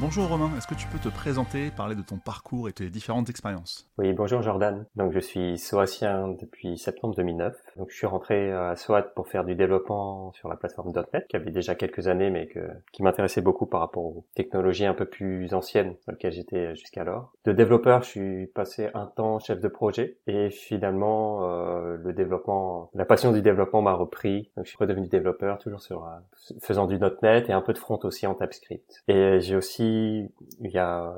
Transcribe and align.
Bonjour 0.00 0.28
Romain, 0.28 0.50
est-ce 0.56 0.66
que 0.66 0.74
tu 0.74 0.86
peux 0.86 0.98
te 0.98 1.10
présenter, 1.10 1.70
parler 1.76 1.94
de 1.94 2.00
ton 2.00 2.16
parcours 2.16 2.70
et 2.70 2.72
tes 2.72 2.88
différentes 2.88 3.28
expériences? 3.28 3.86
Oui, 3.98 4.14
bonjour 4.14 4.40
Jordan. 4.40 4.86
Donc 4.96 5.12
je 5.12 5.18
suis 5.18 5.58
SOATien 5.58 6.28
depuis 6.40 6.78
septembre 6.78 7.14
2009. 7.16 7.54
Donc 7.76 7.90
je 7.90 7.96
suis 7.96 8.06
rentré 8.06 8.50
à 8.50 8.76
SOAT 8.76 9.12
pour 9.14 9.28
faire 9.28 9.44
du 9.44 9.54
développement 9.54 10.32
sur 10.32 10.48
la 10.48 10.56
plateforme 10.56 10.90
.NET, 11.12 11.26
qui 11.28 11.36
avait 11.36 11.50
déjà 11.50 11.74
quelques 11.74 12.08
années, 12.08 12.30
mais 12.30 12.46
que, 12.46 12.60
qui 12.92 13.02
m'intéressait 13.02 13.42
beaucoup 13.42 13.66
par 13.66 13.80
rapport 13.80 14.02
aux 14.02 14.24
technologies 14.34 14.86
un 14.86 14.94
peu 14.94 15.04
plus 15.04 15.52
anciennes 15.52 15.94
sur 16.00 16.12
lesquelles 16.12 16.32
j'étais 16.32 16.74
jusqu'alors. 16.76 17.34
De 17.44 17.52
développeur, 17.52 18.02
je 18.02 18.08
suis 18.08 18.46
passé 18.46 18.88
un 18.94 19.04
temps 19.04 19.38
chef 19.38 19.60
de 19.60 19.68
projet 19.68 20.16
et 20.26 20.48
finalement 20.48 21.44
euh, 21.44 21.98
le 21.98 22.14
développement, 22.14 22.88
la 22.94 23.04
passion 23.04 23.32
du 23.32 23.42
développement 23.42 23.82
m'a 23.82 23.92
repris. 23.92 24.50
Donc 24.56 24.64
je 24.64 24.70
suis 24.70 24.78
redevenu 24.78 25.08
développeur, 25.08 25.58
toujours 25.58 25.82
sur 25.82 26.06
euh, 26.06 26.56
faisant 26.62 26.86
du 26.86 26.98
.NET 27.22 27.50
et 27.50 27.52
un 27.52 27.60
peu 27.60 27.74
de 27.74 27.78
front 27.78 27.98
aussi 28.04 28.26
en 28.26 28.34
TypeScript. 28.34 29.02
Et 29.06 29.40
j'ai 29.40 29.56
aussi 29.56 29.89
il 29.90 30.70
y 30.70 30.78
a 30.78 31.14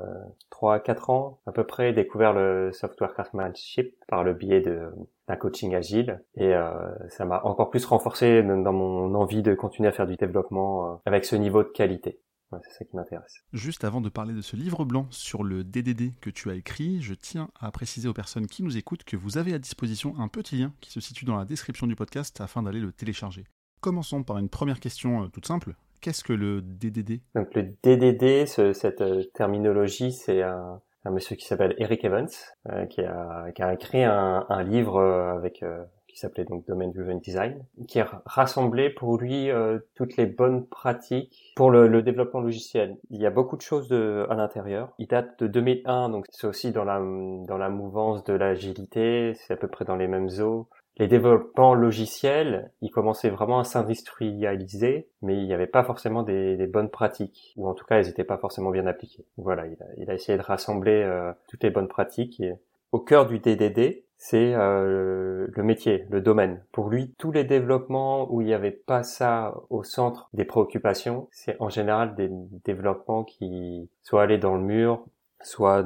3-4 0.51 0.89
euh, 0.89 1.11
ans 1.11 1.39
à 1.45 1.51
peu 1.51 1.65
près, 1.65 1.93
découvert 1.93 2.33
le 2.33 2.71
software 2.71 3.13
craftsmanship 3.13 3.95
par 4.07 4.23
le 4.23 4.33
biais 4.33 4.61
d'un 4.61 5.35
coaching 5.35 5.75
agile 5.75 6.23
et 6.35 6.53
euh, 6.53 6.71
ça 7.09 7.25
m'a 7.25 7.41
encore 7.43 7.69
plus 7.69 7.85
renforcé 7.85 8.43
dans 8.43 8.73
mon 8.73 9.15
envie 9.15 9.41
de 9.41 9.53
continuer 9.55 9.89
à 9.89 9.91
faire 9.91 10.07
du 10.07 10.15
développement 10.15 10.91
euh, 10.91 10.95
avec 11.05 11.25
ce 11.25 11.35
niveau 11.35 11.63
de 11.63 11.69
qualité. 11.69 12.19
c'est 12.63 12.71
ça 12.71 12.85
qui 12.85 12.95
m'intéresse. 12.95 13.43
Juste 13.53 13.83
avant 13.83 14.01
de 14.01 14.09
parler 14.09 14.33
de 14.33 14.41
ce 14.41 14.55
livre 14.55 14.85
blanc 14.85 15.07
sur 15.09 15.43
le 15.43 15.63
DDD 15.63 16.19
que 16.19 16.29
tu 16.29 16.49
as 16.49 16.55
écrit, 16.55 17.01
je 17.01 17.13
tiens 17.13 17.49
à 17.59 17.71
préciser 17.71 18.07
aux 18.07 18.13
personnes 18.13 18.47
qui 18.47 18.63
nous 18.63 18.77
écoutent 18.77 19.03
que 19.03 19.17
vous 19.17 19.37
avez 19.37 19.53
à 19.53 19.59
disposition 19.59 20.15
un 20.19 20.27
petit 20.27 20.57
lien 20.57 20.73
qui 20.81 20.91
se 20.91 20.99
situe 20.99 21.25
dans 21.25 21.37
la 21.37 21.45
description 21.45 21.87
du 21.87 21.95
podcast 21.95 22.41
afin 22.41 22.63
d'aller 22.63 22.79
le 22.79 22.91
télécharger. 22.91 23.45
Commençons 23.81 24.23
par 24.23 24.37
une 24.37 24.49
première 24.49 24.79
question 24.79 25.29
toute 25.29 25.45
simple 25.45 25.75
qu'est-ce 26.03 26.23
que 26.23 26.33
le 26.33 26.61
DDD 26.61 27.21
Donc 27.33 27.55
le 27.55 27.63
DDD, 27.81 28.45
cette 28.45 29.01
euh, 29.01 29.23
terminologie, 29.33 30.11
c'est 30.11 30.41
un, 30.41 30.81
monsieur 31.05 31.35
qui 31.35 31.45
s'appelle 31.45 31.73
Eric 31.77 32.03
Evans, 32.03 32.27
euh, 32.69 32.85
qui, 32.85 33.01
a, 33.01 33.51
qui, 33.55 33.61
a, 33.61 33.73
écrit 33.73 34.03
un, 34.03 34.45
un 34.49 34.63
livre 34.63 34.97
euh, 34.97 35.33
avec 35.33 35.63
qui 36.07 36.19
s'appelait 36.19 36.43
donc 36.43 36.67
Domain 36.67 36.89
Driven 36.89 37.19
Design, 37.19 37.65
qui 37.87 37.99
a 37.99 38.21
rassemblé 38.25 38.89
pour 38.91 39.17
lui 39.17 39.49
toutes 39.95 40.15
les 40.15 40.27
bonnes 40.27 40.67
pratiques 40.67 41.53
pour 41.55 41.71
le, 41.71 41.87
le, 41.87 42.03
développement 42.03 42.39
logiciel. 42.39 42.97
Il 43.09 43.19
y 43.19 43.25
a 43.25 43.31
beaucoup 43.31 43.57
de 43.57 43.63
choses 43.63 43.87
de, 43.87 44.27
à 44.29 44.35
l'intérieur. 44.35 44.89
Il 44.99 45.07
date 45.07 45.39
de 45.39 45.47
2001, 45.47 46.09
donc 46.09 46.25
c'est 46.29 46.45
aussi 46.45 46.71
dans 46.71 46.83
la 46.83 46.99
dans 46.99 47.57
la 47.57 47.69
mouvance 47.69 48.23
de 48.25 48.33
l'agilité, 48.33 49.33
c'est 49.33 49.53
à 49.53 49.57
peu 49.57 49.67
près 49.67 49.85
dans 49.85 49.95
les 49.95 50.07
mêmes 50.07 50.29
eaux 50.39 50.67
les 50.97 51.07
développements 51.07 51.73
logiciels, 51.73 52.71
ils 52.81 52.91
commençaient 52.91 53.29
vraiment 53.29 53.59
à 53.59 53.63
s'industrialiser, 53.63 55.09
mais 55.21 55.35
il 55.37 55.45
n'y 55.45 55.53
avait 55.53 55.65
pas 55.65 55.83
forcément 55.83 56.21
des, 56.21 56.67
bonnes 56.67 56.89
pratiques, 56.89 57.53
ou 57.57 57.67
en 57.67 57.73
tout 57.73 57.85
cas, 57.85 57.97
elles 57.97 58.05
n'étaient 58.05 58.23
pas 58.23 58.37
forcément 58.37 58.69
bien 58.69 58.85
appliquées. 58.85 59.25
Voilà, 59.37 59.63
il 59.97 60.09
a, 60.09 60.13
essayé 60.13 60.37
de 60.37 60.43
rassembler 60.43 61.03
euh, 61.03 61.31
toutes 61.47 61.63
les 61.63 61.71
bonnes 61.71 61.87
pratiques. 61.87 62.43
Au 62.91 62.99
cœur 62.99 63.25
du 63.25 63.39
DDD, 63.39 64.03
c'est 64.17 64.53
euh, 64.53 65.47
le 65.51 65.63
métier, 65.63 66.05
le 66.11 66.21
domaine. 66.21 66.63
Pour 66.71 66.89
lui, 66.89 67.15
tous 67.17 67.31
les 67.31 67.43
développements 67.43 68.31
où 68.31 68.41
il 68.41 68.47
n'y 68.47 68.53
avait 68.53 68.71
pas 68.71 69.01
ça 69.01 69.55
au 69.71 69.83
centre 69.83 70.29
des 70.33 70.45
préoccupations, 70.45 71.27
c'est 71.31 71.57
en 71.59 71.69
général 71.69 72.15
des 72.15 72.29
développements 72.63 73.23
qui 73.23 73.89
soit 74.03 74.21
allaient 74.21 74.37
dans 74.37 74.55
le 74.55 74.61
mur, 74.61 75.05
soit 75.41 75.83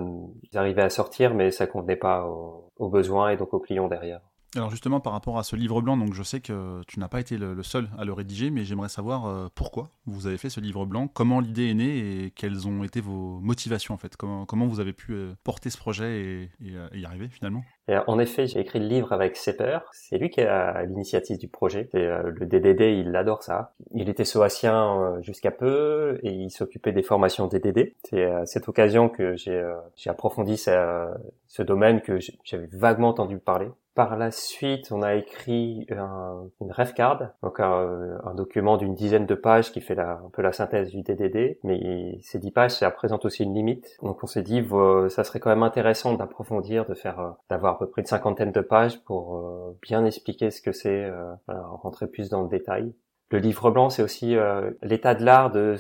arrivaient 0.54 0.84
à 0.84 0.90
sortir, 0.90 1.34
mais 1.34 1.50
ça 1.50 1.66
convenait 1.66 1.96
pas 1.96 2.28
aux 2.28 2.90
besoins 2.90 3.30
et 3.30 3.38
donc 3.38 3.54
aux 3.54 3.60
clients 3.60 3.88
derrière. 3.88 4.22
Alors 4.56 4.70
justement, 4.70 5.02
par 5.02 5.12
rapport 5.12 5.38
à 5.38 5.44
ce 5.44 5.56
livre 5.56 5.82
blanc, 5.82 5.98
donc 5.98 6.14
je 6.14 6.24
sais 6.24 6.40
que 6.40 6.82
tu 6.88 7.00
n'as 7.00 7.10
pas 7.10 7.20
été 7.20 7.38
le, 7.38 7.62
seul 7.64 7.90
à 7.98 8.06
le 8.06 8.14
rédiger, 8.14 8.50
mais 8.50 8.64
j'aimerais 8.64 8.88
savoir 8.88 9.26
euh, 9.26 9.48
pourquoi 9.54 9.90
vous 10.06 10.26
avez 10.26 10.38
fait 10.38 10.50
ce 10.50 10.62
livre 10.62 10.86
blanc, 10.86 11.10
comment 11.14 11.42
l'idée 11.42 11.70
est 11.70 11.74
née 11.74 11.98
et 11.98 12.32
quelles 12.32 12.66
ont 12.66 12.84
été 12.86 13.02
vos 13.02 13.40
motivations 13.42 13.94
en 13.94 13.98
fait, 13.98 14.16
comment, 14.16 14.68
vous 14.68 14.80
avez 14.80 14.94
pu 14.94 15.12
euh, 15.14 15.34
porter 15.44 15.70
ce 15.70 15.78
projet 15.78 16.22
et, 16.22 16.50
euh, 16.76 16.88
y 16.94 17.06
arriver 17.06 17.28
finalement? 17.28 17.64
en 18.08 18.20
effet, 18.20 18.48
j'ai 18.48 18.60
écrit 18.60 18.80
le 18.80 18.88
livre 18.88 19.14
avec 19.14 19.38
Sepper. 19.38 19.80
C'est 19.94 20.18
lui 20.18 20.30
qui 20.30 20.42
a 20.42 20.84
l'initiative 20.84 21.38
du 21.38 21.48
projet. 21.48 21.88
Et, 21.94 22.00
le 22.00 22.46
DDD, 22.46 22.82
il 22.82 23.16
adore 23.16 23.44
ça. 23.44 23.72
Il 23.94 24.10
était 24.10 24.26
soacien 24.26 25.22
jusqu'à 25.22 25.52
peu 25.52 26.20
et 26.22 26.32
il 26.34 26.52
s'occupait 26.52 26.92
des 26.92 27.02
formations 27.02 27.48
DDD. 27.48 27.94
C'est 28.04 28.26
à 28.26 28.46
cette 28.46 28.68
occasion 28.68 29.08
que 29.08 29.38
j'ai 29.38 30.10
approfondi 30.10 30.58
ce 30.58 31.62
domaine 31.62 32.02
que 32.02 32.20
j'avais 32.44 32.68
vaguement 32.74 33.08
entendu 33.08 33.40
parler. 33.40 33.70
Par 33.98 34.16
la 34.16 34.30
suite, 34.30 34.92
on 34.92 35.02
a 35.02 35.16
écrit 35.16 35.88
un, 35.90 36.52
une 36.62 36.72
ref 36.72 36.94
card, 36.94 37.32
donc 37.42 37.60
un, 37.60 38.36
document 38.36 38.78
d'une 38.78 38.94
dizaine 38.94 39.26
de 39.26 39.34
pages 39.34 39.72
qui 39.72 39.82
fait 39.82 39.98
un 39.98 40.30
peu 40.34 40.44
la 40.44 40.52
synthèse 40.52 40.92
du 40.92 41.02
DDD, 41.02 41.58
mais 41.64 42.20
ces 42.22 42.38
dix 42.38 42.52
pages, 42.52 42.76
ça 42.76 42.92
présente 42.92 43.26
aussi 43.26 43.42
une 43.42 43.56
limite. 43.56 43.98
Donc 44.04 44.24
on 44.24 44.28
s'est 44.28 44.44
dit, 44.44 44.64
ça 45.10 45.24
serait 45.24 45.40
quand 45.40 45.50
même 45.50 45.64
intéressant 45.64 46.14
d'approfondir, 46.14 46.86
de 46.86 46.94
faire, 46.94 47.20
euh, 47.20 47.32
d'avoir 47.50 47.74
à 47.74 47.80
peu 47.80 47.90
près 47.90 48.04
une 48.04 48.08
cinquantaine 48.08 48.52
de 48.52 48.62
pages 48.62 49.04
pour 49.04 49.36
euh, 49.36 49.76
bien 49.82 50.06
expliquer 50.06 50.52
ce 50.52 50.62
que 50.62 50.74
c'est, 50.74 51.06
euh, 51.06 51.34
rentrer 51.48 52.06
plus 52.06 52.30
dans 52.30 52.44
le 52.44 52.50
détail. 52.50 52.94
Le 53.32 53.40
livre 53.40 53.72
blanc, 53.72 53.90
c'est 53.90 54.04
aussi 54.04 54.38
l'état 54.84 55.16
de 55.16 55.26
l'art 55.26 55.50
de 55.50 55.76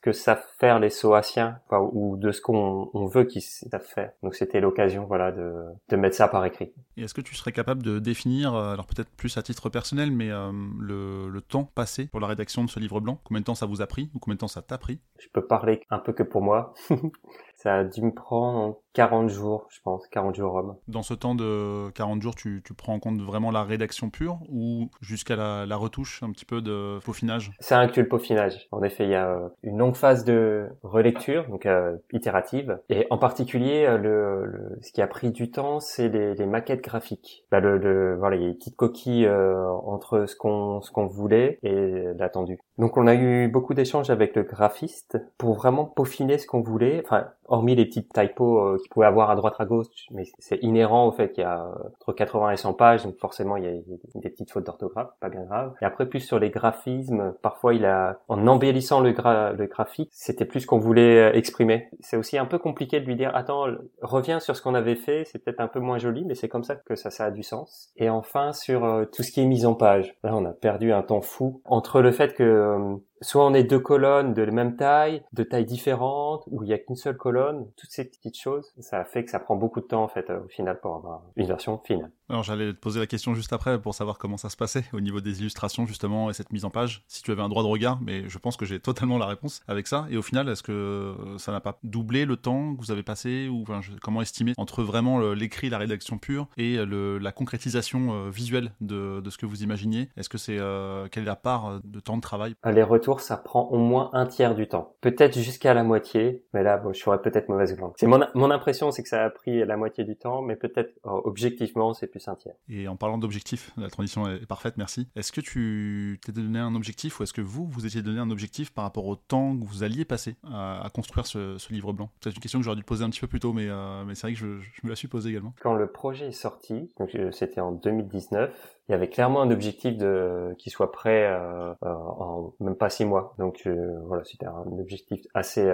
que 0.00 0.12
savent 0.12 0.44
faire 0.58 0.78
les 0.78 0.90
Soaciens, 0.90 1.58
ou 1.92 2.16
de 2.16 2.30
ce 2.30 2.40
qu'on 2.40 3.06
veut 3.06 3.24
qu'ils 3.24 3.42
savent 3.42 3.84
faire. 3.84 4.12
Donc 4.22 4.34
c'était 4.34 4.60
l'occasion, 4.60 5.06
voilà, 5.06 5.32
de, 5.32 5.52
de 5.88 5.96
mettre 5.96 6.16
ça 6.16 6.28
par 6.28 6.44
écrit. 6.44 6.72
Et 6.96 7.02
est-ce 7.02 7.14
que 7.14 7.20
tu 7.20 7.34
serais 7.34 7.52
capable 7.52 7.82
de 7.82 7.98
définir, 7.98 8.54
euh, 8.54 8.72
alors 8.72 8.86
peut-être 8.86 9.10
plus 9.10 9.36
à 9.36 9.42
titre 9.42 9.68
personnel, 9.70 10.10
mais 10.10 10.30
euh, 10.30 10.52
le, 10.78 11.28
le, 11.28 11.40
temps 11.40 11.64
passé 11.64 12.06
pour 12.06 12.20
la 12.20 12.26
rédaction 12.26 12.64
de 12.64 12.70
ce 12.70 12.78
livre 12.80 13.00
blanc? 13.00 13.20
Combien 13.24 13.40
de 13.40 13.44
temps 13.44 13.54
ça 13.54 13.66
vous 13.66 13.82
a 13.82 13.86
pris 13.86 14.10
ou 14.14 14.18
combien 14.18 14.34
de 14.34 14.40
temps 14.40 14.48
ça 14.48 14.62
t'a 14.62 14.78
pris? 14.78 15.00
Je 15.18 15.28
peux 15.32 15.46
parler 15.46 15.80
un 15.90 15.98
peu 15.98 16.12
que 16.12 16.22
pour 16.22 16.42
moi. 16.42 16.74
ça 17.58 17.74
a 17.78 17.84
dû 17.84 18.02
me 18.02 18.12
prendre 18.12 18.76
40 18.94 19.28
jours, 19.28 19.66
je 19.70 19.80
pense, 19.82 20.06
40 20.08 20.36
jours 20.36 20.52
Rome. 20.52 20.76
Dans 20.86 21.02
ce 21.02 21.12
temps 21.12 21.34
de 21.34 21.90
40 21.90 22.22
jours, 22.22 22.36
tu, 22.36 22.62
tu 22.64 22.72
prends 22.72 22.94
en 22.94 23.00
compte 23.00 23.20
vraiment 23.20 23.50
la 23.50 23.64
rédaction 23.64 24.10
pure 24.10 24.38
ou 24.48 24.90
jusqu'à 25.00 25.34
la, 25.34 25.66
la, 25.66 25.76
retouche, 25.76 26.22
un 26.22 26.30
petit 26.30 26.44
peu 26.44 26.62
de 26.62 27.00
peaufinage? 27.04 27.50
Ça 27.58 27.80
inclut 27.80 28.02
le 28.02 28.08
peaufinage. 28.08 28.68
En 28.70 28.82
effet, 28.82 29.04
il 29.04 29.10
y 29.10 29.16
a 29.16 29.40
une 29.62 29.78
longue 29.78 29.96
phase 29.98 30.24
de 30.24 30.68
relecture, 30.82 31.46
donc 31.48 31.66
euh, 31.66 31.96
itérative, 32.12 32.78
et 32.88 33.06
en 33.10 33.18
particulier, 33.18 33.84
euh, 33.86 33.98
le, 33.98 34.78
ce 34.80 34.92
qui 34.92 35.02
a 35.02 35.06
pris 35.06 35.30
du 35.30 35.50
temps, 35.50 35.80
c'est 35.80 36.08
les, 36.08 36.46
maquettes 36.46 36.82
graphiques. 36.82 37.44
Bah, 37.50 37.60
le, 37.60 38.16
voilà, 38.16 38.36
il 38.36 38.42
y 38.42 38.46
a 38.46 38.48
des 38.48 38.54
petites 38.54 38.76
coquilles 38.76 39.26
euh, 39.26 39.68
entre 39.84 40.26
ce 40.26 40.36
qu'on 40.36 40.80
ce 40.80 40.90
qu'on 40.90 41.06
voulait 41.06 41.58
et 41.62 42.04
l'attendu. 42.16 42.58
Donc, 42.78 42.96
on 42.96 43.06
a 43.06 43.14
eu 43.14 43.48
beaucoup 43.48 43.74
d'échanges 43.74 44.08
avec 44.08 44.34
le 44.36 44.44
graphiste 44.44 45.18
pour 45.36 45.54
vraiment 45.54 45.84
peaufiner 45.84 46.38
ce 46.38 46.46
qu'on 46.46 46.62
voulait. 46.62 47.02
Enfin, 47.04 47.28
hormis 47.48 47.74
les 47.74 47.86
petites 47.86 48.12
typos 48.12 48.60
euh, 48.60 48.78
qu'il 48.78 48.88
pouvait 48.90 49.06
avoir 49.06 49.30
à 49.30 49.36
droite 49.36 49.56
à 49.58 49.64
gauche, 49.64 49.86
mais 50.10 50.24
c'est 50.38 50.62
inhérent 50.62 51.06
au 51.06 51.12
fait 51.12 51.32
qu'il 51.32 51.42
y 51.42 51.46
a 51.46 51.66
entre 52.00 52.12
80 52.12 52.50
et 52.50 52.56
100 52.56 52.74
pages, 52.74 53.04
donc 53.04 53.18
forcément 53.18 53.56
il 53.56 53.64
y 53.64 53.66
a, 53.66 53.72
des 53.72 54.30
petites 54.30 54.50
fautes 54.50 54.64
d'orthographe, 54.64 55.10
pas 55.20 55.28
bien 55.28 55.44
grave. 55.44 55.74
Et 55.82 55.84
après 55.84 56.06
plus 56.06 56.20
sur 56.20 56.38
les 56.38 56.50
graphismes, 56.50 57.34
parfois 57.42 57.74
il 57.74 57.84
a, 57.84 58.20
en 58.28 58.46
embellissant 58.46 59.00
le, 59.00 59.10
le 59.10 59.66
c'était 60.10 60.44
plus 60.44 60.66
qu'on 60.66 60.78
voulait 60.78 61.30
euh, 61.30 61.32
exprimer. 61.32 61.88
C'est 62.00 62.16
aussi 62.16 62.38
un 62.38 62.46
peu 62.46 62.58
compliqué 62.58 63.00
de 63.00 63.06
lui 63.06 63.16
dire, 63.16 63.34
attends, 63.34 63.66
reviens 64.02 64.40
sur 64.40 64.56
ce 64.56 64.62
qu'on 64.62 64.74
avait 64.74 64.96
fait, 64.96 65.24
c'est 65.24 65.38
peut-être 65.38 65.60
un 65.60 65.68
peu 65.68 65.80
moins 65.80 65.98
joli, 65.98 66.24
mais 66.24 66.34
c'est 66.34 66.48
comme 66.48 66.64
ça 66.64 66.76
que 66.76 66.94
ça, 66.94 67.10
ça 67.10 67.26
a 67.26 67.30
du 67.30 67.42
sens. 67.42 67.90
Et 67.96 68.10
enfin 68.10 68.52
sur 68.52 69.06
tout 69.12 69.22
ce 69.22 69.30
qui 69.30 69.40
est 69.40 69.46
mise 69.46 69.66
en 69.66 69.74
page, 69.74 70.16
là 70.22 70.34
on 70.34 70.44
a 70.44 70.52
perdu 70.52 70.92
un 70.92 71.02
temps 71.02 71.20
fou 71.20 71.62
entre 71.64 72.00
le 72.00 72.12
fait 72.12 72.34
que 72.34 72.98
soit 73.20 73.44
on 73.44 73.54
est 73.54 73.64
deux 73.64 73.78
colonnes 73.78 74.34
de 74.34 74.42
la 74.42 74.52
même 74.52 74.76
taille, 74.76 75.22
de 75.32 75.42
tailles 75.42 75.64
différentes, 75.64 76.44
où 76.48 76.62
il 76.62 76.68
y 76.68 76.72
a 76.72 76.78
qu'une 76.78 76.96
seule 76.96 77.16
colonne, 77.16 77.66
toutes 77.76 77.90
ces 77.90 78.04
petites 78.04 78.38
choses, 78.38 78.72
ça 78.78 79.04
fait 79.04 79.24
que 79.24 79.30
ça 79.30 79.38
prend 79.38 79.56
beaucoup 79.56 79.80
de 79.80 79.86
temps 79.86 80.02
en 80.02 80.08
fait 80.08 80.30
au 80.30 80.48
final 80.48 80.78
pour 80.80 80.96
avoir 80.96 81.22
une 81.36 81.46
version 81.46 81.78
finale. 81.78 82.10
Alors 82.28 82.42
j'allais 82.42 82.72
te 82.72 82.78
poser 82.78 83.00
la 83.00 83.06
question 83.06 83.34
juste 83.34 83.52
après 83.52 83.80
pour 83.80 83.94
savoir 83.94 84.18
comment 84.18 84.36
ça 84.36 84.50
se 84.50 84.56
passait 84.56 84.84
au 84.92 85.00
niveau 85.00 85.20
des 85.20 85.40
illustrations 85.40 85.86
justement 85.86 86.30
et 86.30 86.32
cette 86.34 86.52
mise 86.52 86.64
en 86.64 86.70
page, 86.70 87.04
si 87.08 87.22
tu 87.22 87.30
avais 87.32 87.42
un 87.42 87.48
droit 87.48 87.62
de 87.62 87.68
regard, 87.68 87.98
mais 88.02 88.28
je 88.28 88.38
pense 88.38 88.56
que 88.56 88.66
j'ai 88.66 88.80
totalement 88.80 89.18
la 89.18 89.26
réponse 89.26 89.62
avec 89.66 89.86
ça. 89.86 90.06
Et 90.10 90.16
au 90.16 90.22
final, 90.22 90.48
est-ce 90.48 90.62
que 90.62 91.14
ça 91.38 91.52
n'a 91.52 91.60
pas 91.60 91.78
doublé 91.82 92.26
le 92.26 92.36
temps 92.36 92.74
que 92.74 92.80
vous 92.80 92.90
avez 92.90 93.02
passé 93.02 93.48
ou 93.48 93.62
enfin, 93.62 93.80
comment 94.02 94.20
estimer 94.20 94.52
entre 94.58 94.82
vraiment 94.82 95.20
l'écrit, 95.32 95.70
la 95.70 95.78
rédaction 95.78 96.18
pure 96.18 96.48
et 96.56 96.76
le, 96.84 97.18
la 97.18 97.32
concrétisation 97.32 98.12
euh, 98.12 98.30
visuelle 98.30 98.72
de, 98.80 99.20
de, 99.20 99.30
ce 99.30 99.38
que 99.38 99.46
vous 99.46 99.62
imaginiez? 99.62 100.08
Est-ce 100.16 100.28
que 100.28 100.38
c'est 100.38 100.58
euh, 100.58 101.08
quelle 101.10 101.22
est 101.22 101.26
la 101.26 101.36
part 101.36 101.80
de 101.82 102.00
temps 102.00 102.16
de 102.16 102.22
travail? 102.22 102.54
Les 102.64 102.82
retours, 102.82 103.07
ça 103.16 103.36
prend 103.36 103.68
au 103.68 103.78
moins 103.78 104.10
un 104.12 104.26
tiers 104.26 104.54
du 104.54 104.68
temps, 104.68 104.94
peut-être 105.00 105.38
jusqu'à 105.38 105.74
la 105.74 105.82
moitié, 105.82 106.44
mais 106.54 106.62
là 106.62 106.76
bon, 106.76 106.92
je 106.92 107.00
serais 107.00 107.20
peut-être 107.20 107.48
mauvaise 107.48 107.76
langue. 107.76 107.94
C'est 107.96 108.06
mon, 108.06 108.20
mon 108.34 108.50
impression, 108.50 108.90
c'est 108.90 109.02
que 109.02 109.08
ça 109.08 109.24
a 109.24 109.30
pris 109.30 109.64
la 109.64 109.76
moitié 109.76 110.04
du 110.04 110.16
temps, 110.16 110.42
mais 110.42 110.56
peut-être 110.56 110.92
oh, 111.04 111.22
objectivement, 111.24 111.94
c'est 111.94 112.06
plus 112.06 112.28
et 112.68 112.88
en 112.88 112.96
parlant 112.96 113.18
d'objectifs, 113.18 113.72
la 113.76 113.88
transition 113.88 114.28
est 114.28 114.46
parfaite, 114.46 114.76
merci. 114.76 115.08
Est-ce 115.16 115.32
que 115.32 115.40
tu 115.40 116.20
t'es 116.24 116.32
donné 116.32 116.58
un 116.58 116.74
objectif 116.74 117.20
ou 117.20 117.22
est-ce 117.22 117.32
que 117.32 117.40
vous, 117.40 117.66
vous 117.66 117.86
étiez 117.86 118.02
donné 118.02 118.20
un 118.20 118.30
objectif 118.30 118.72
par 118.72 118.84
rapport 118.84 119.06
au 119.06 119.16
temps 119.16 119.56
que 119.56 119.64
vous 119.64 119.82
alliez 119.82 120.04
passer 120.04 120.36
à, 120.44 120.88
construire 120.92 121.26
ce, 121.26 121.72
livre 121.72 121.92
blanc? 121.92 122.10
C'est 122.22 122.30
une 122.30 122.40
question 122.40 122.58
que 122.58 122.64
j'aurais 122.64 122.76
dû 122.76 122.82
te 122.82 122.86
poser 122.88 123.04
un 123.04 123.10
petit 123.10 123.20
peu 123.20 123.26
plus 123.26 123.40
tôt, 123.40 123.52
mais, 123.52 123.68
euh, 123.68 124.04
mais 124.04 124.14
c'est 124.14 124.22
vrai 124.22 124.32
que 124.32 124.38
je, 124.38 124.46
me 124.84 124.90
la 124.90 124.96
suis 124.96 125.08
posée 125.08 125.30
également. 125.30 125.54
Quand 125.60 125.74
le 125.74 125.86
projet 125.86 126.28
est 126.28 126.32
sorti, 126.32 126.90
donc 126.98 127.14
euh, 127.14 127.30
c'était 127.32 127.60
en 127.60 127.72
2019, 127.72 128.77
il 128.88 128.92
y 128.92 128.94
avait 128.94 129.08
clairement 129.08 129.42
un 129.42 129.50
objectif 129.50 129.96
de 129.96 130.54
qu'il 130.58 130.72
soit 130.72 130.92
prêt 130.92 131.26
euh, 131.26 131.74
en 131.82 132.54
même 132.60 132.76
pas 132.76 132.88
six 132.88 133.04
mois. 133.04 133.34
Donc 133.38 133.68
voilà, 134.06 134.24
c'était 134.24 134.46
un 134.46 134.78
objectif 134.78 135.20
assez 135.34 135.70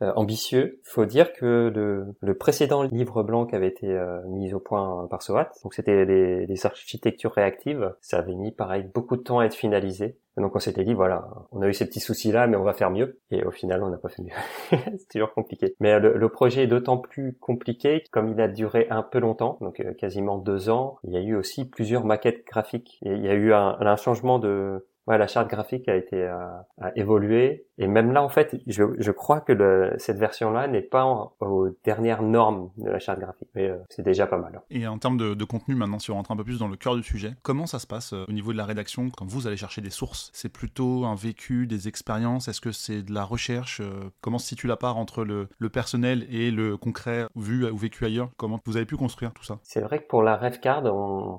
ambitieux. 0.00 0.80
Il 0.84 0.90
faut 0.90 1.04
dire 1.04 1.32
que 1.32 1.72
le, 2.20 2.34
précédent 2.34 2.82
livre 2.82 3.22
blanc 3.22 3.46
qui 3.46 3.54
avait 3.54 3.68
été 3.68 3.98
mis 4.26 4.52
au 4.54 4.60
point 4.60 5.06
par 5.08 5.22
SOAT, 5.22 5.48
donc 5.62 5.74
c'était 5.74 6.04
les, 6.04 6.46
les 6.46 6.66
architectures 6.66 7.32
réactives, 7.32 7.94
ça 8.00 8.18
avait 8.18 8.34
mis 8.34 8.52
pareil 8.52 8.88
beaucoup 8.94 9.16
de 9.16 9.22
temps 9.22 9.38
à 9.38 9.44
être 9.44 9.54
finalisé 9.54 10.18
donc 10.40 10.56
on 10.56 10.58
s'était 10.58 10.84
dit 10.84 10.94
voilà, 10.94 11.28
on 11.52 11.62
a 11.62 11.68
eu 11.68 11.74
ces 11.74 11.86
petits 11.86 12.00
soucis 12.00 12.32
là, 12.32 12.46
mais 12.46 12.56
on 12.56 12.64
va 12.64 12.72
faire 12.72 12.90
mieux. 12.90 13.20
Et 13.30 13.44
au 13.44 13.50
final, 13.50 13.82
on 13.82 13.90
n'a 13.90 13.98
pas 13.98 14.08
fait 14.08 14.22
mieux. 14.22 14.32
c'est 14.70 15.08
toujours 15.10 15.32
compliqué. 15.32 15.74
Mais 15.80 15.98
le, 15.98 16.16
le 16.16 16.28
projet 16.28 16.64
est 16.64 16.66
d'autant 16.66 16.98
plus 16.98 17.34
compliqué 17.38 18.02
comme 18.10 18.28
il 18.28 18.40
a 18.40 18.48
duré 18.48 18.86
un 18.90 19.02
peu 19.02 19.18
longtemps, 19.18 19.58
donc 19.60 19.80
euh, 19.80 19.92
quasiment 19.94 20.38
deux 20.38 20.70
ans. 20.70 20.98
Il 21.04 21.12
y 21.12 21.16
a 21.16 21.20
eu 21.20 21.34
aussi 21.34 21.64
plusieurs 21.64 22.04
maquettes 22.04 22.44
graphiques. 22.46 22.98
Et 23.02 23.12
il 23.12 23.24
y 23.24 23.28
a 23.28 23.34
eu 23.34 23.52
un 23.52 23.96
changement 23.96 24.38
de 24.38 24.86
ouais, 25.08 25.18
la 25.18 25.26
charte 25.26 25.48
graphique 25.48 25.88
a 25.88 25.96
été 25.96 26.22
euh, 26.22 26.36
a 26.80 26.96
évolué. 26.96 27.66
Et 27.78 27.86
même 27.86 28.12
là 28.12 28.22
en 28.22 28.28
fait 28.28 28.56
je, 28.66 28.84
je 28.98 29.10
crois 29.10 29.40
que 29.40 29.52
le, 29.52 29.94
cette 29.98 30.18
version 30.18 30.50
là 30.50 30.66
n'est 30.68 30.82
pas 30.82 31.32
aux 31.40 31.68
dernières 31.84 32.22
normes 32.22 32.70
de 32.76 32.90
la 32.90 32.98
charte 32.98 33.18
graphique. 33.18 33.48
Mais 33.54 33.68
euh, 33.68 33.78
c'est 33.88 34.02
déjà 34.02 34.26
pas 34.26 34.36
mal 34.36 34.60
et 34.70 34.86
en 34.86 34.98
termes 34.98 35.16
de, 35.16 35.34
de, 35.34 35.44
contenu 35.44 35.74
maintenant 35.74 35.98
si 35.98 36.10
on 36.10 36.14
rentre 36.14 36.30
un 36.30 36.36
peu 36.36 36.44
plus 36.44 36.58
dans 36.58 36.68
le 36.68 36.76
cœur 36.76 36.96
du 36.96 37.02
sujet 37.02 37.34
comment 37.42 37.66
ça 37.66 37.78
se 37.78 37.86
passe 37.86 38.12
euh, 38.12 38.24
au 38.28 38.32
niveau 38.32 38.52
de 38.52 38.58
la 38.58 38.64
rédaction 38.64 39.08
quand 39.16 39.26
vous 39.26 39.46
allez 39.46 39.56
chercher 39.56 39.80
des 39.80 39.90
sources? 39.90 40.30
C'est 40.34 40.52
plutôt 40.52 41.04
un 41.04 41.14
vécu 41.14 41.66
des 41.66 41.88
expériences? 41.88 42.48
Est-ce 42.48 42.60
que 42.60 42.72
c'est 42.72 43.02
de 43.02 43.12
la 43.12 43.24
recherche 43.24 43.80
comment 44.20 44.38
se 44.38 44.48
situe 44.48 44.66
la 44.66 44.76
part 44.76 44.98
entre 44.98 45.24
le, 45.24 45.48
le 45.58 45.68
personnel 45.68 46.26
et 46.30 46.50
le 46.50 46.76
concret 46.76 47.26
vu 47.34 47.68
ou 47.70 47.76
vécu 47.76 48.04
ailleurs? 48.04 48.30
Comment 48.36 48.60
vous 48.66 48.76
avez 48.76 48.86
pu 48.86 48.96
construire 48.96 49.32
tout 49.32 49.44
ça? 49.44 49.58
C'est 49.62 49.80
vrai 49.80 50.00
que 50.00 50.06
pour 50.08 50.22
la 50.22 50.36
RevCard 50.36 50.82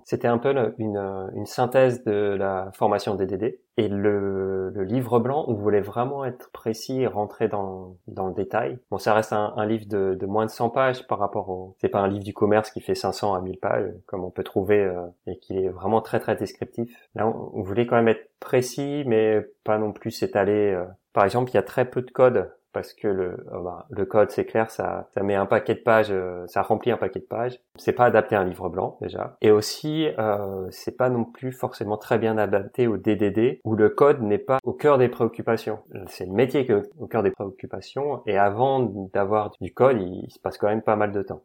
c'était 0.06 0.28
un 0.28 0.38
peu 0.38 0.54
une, 0.78 0.98
une 1.36 1.46
synthèse 1.46 2.04
de 2.04 2.36
la 2.38 2.72
formation 2.74 3.16
DDD 3.16 3.59
et 3.80 3.88
le, 3.88 4.72
le, 4.72 4.84
livre 4.84 5.20
blanc, 5.20 5.46
on 5.48 5.54
voulait 5.54 5.80
vraiment 5.80 6.26
être 6.26 6.52
précis 6.52 7.02
et 7.02 7.08
rentrer 7.08 7.48
dans, 7.48 7.96
dans 8.08 8.28
le 8.28 8.34
détail. 8.34 8.78
Bon, 8.92 8.98
ça 8.98 9.14
reste 9.14 9.32
un, 9.32 9.54
un 9.56 9.66
livre 9.66 9.86
de, 9.88 10.16
de, 10.20 10.26
moins 10.26 10.46
de 10.46 10.52
100 10.52 10.70
pages 10.70 11.08
par 11.08 11.18
rapport 11.18 11.50
au... 11.50 11.78
C'est 11.80 11.88
pas 11.88 12.00
un 12.00 12.10
livre 12.10 12.26
du 12.26 12.34
commerce 12.34 12.72
qui 12.72 12.82
fait 12.82 12.94
500 12.94 13.34
à 13.34 13.40
1000 13.40 13.58
pages, 13.58 13.90
comme 14.06 14.26
on 14.26 14.32
peut 14.32 14.44
trouver, 14.44 14.84
euh, 14.84 15.06
et 15.28 15.40
qui 15.40 15.58
est 15.58 15.70
vraiment 15.70 16.02
très 16.02 16.20
très 16.20 16.36
descriptif. 16.36 16.94
Là, 17.16 17.26
on, 17.26 17.62
voulait 17.62 17.88
quand 17.88 17.96
même 17.96 18.10
être 18.10 18.30
précis, 18.42 19.04
mais 19.06 19.48
pas 19.64 19.78
non 19.78 19.94
plus 19.94 20.12
s'étaler. 20.12 20.74
Euh. 20.74 20.84
Par 21.14 21.24
exemple, 21.24 21.52
il 21.52 21.54
y 21.54 21.58
a 21.58 21.64
très 21.64 21.86
peu 21.86 22.02
de 22.02 22.12
code 22.12 22.52
parce 22.74 22.94
que 22.94 23.08
le, 23.08 23.46
euh, 23.52 23.62
bah, 23.62 23.86
le 23.90 24.06
code 24.06 24.30
c'est 24.32 24.46
clair, 24.46 24.70
ça, 24.70 25.08
ça 25.14 25.24
met 25.24 25.36
un 25.36 25.46
paquet 25.46 25.76
de 25.76 25.80
pages, 25.80 26.12
euh, 26.12 26.46
ça 26.48 26.62
remplit 26.62 26.92
un 26.92 26.98
paquet 26.98 27.20
de 27.20 27.26
pages. 27.26 27.60
C'est 27.76 27.94
pas 27.94 28.06
adapté 28.06 28.36
à 28.36 28.42
un 28.42 28.44
livre 28.44 28.70
blanc 28.70 28.98
déjà, 29.02 29.38
et 29.42 29.52
aussi 29.52 30.08
euh, 30.20 30.68
c'est 30.72 30.98
pas 30.98 31.10
non 31.10 31.26
plus 31.26 31.52
forcément 31.52 31.98
très 31.98 32.18
bien 32.18 32.38
adapté 32.38 32.88
au 32.88 32.98
DDD 32.98 33.60
où 33.64 33.76
le 33.76 33.90
code 33.90 34.22
n'est 34.22 34.38
pas 34.38 34.60
au 34.64 34.74
cœur 34.74 34.98
des 34.98 35.10
préoccupations. 35.10 35.80
C'est 36.08 36.26
le 36.26 36.34
métier 36.34 36.66
qui 36.66 36.72
est 36.72 36.82
au 37.00 37.08
cœur 37.08 37.24
des 37.24 37.32
préoccupations, 37.32 38.22
et 38.26 38.38
avant 38.38 38.80
d'avoir 39.14 39.52
du 39.62 39.74
code, 39.74 40.02
il, 40.02 40.30
se 40.32 40.40
passe 40.40 40.58
quand 40.58 40.68
même 40.68 40.82
pas 40.82 40.96
mal 40.96 41.12
de 41.12 41.22
temps. 41.22 41.44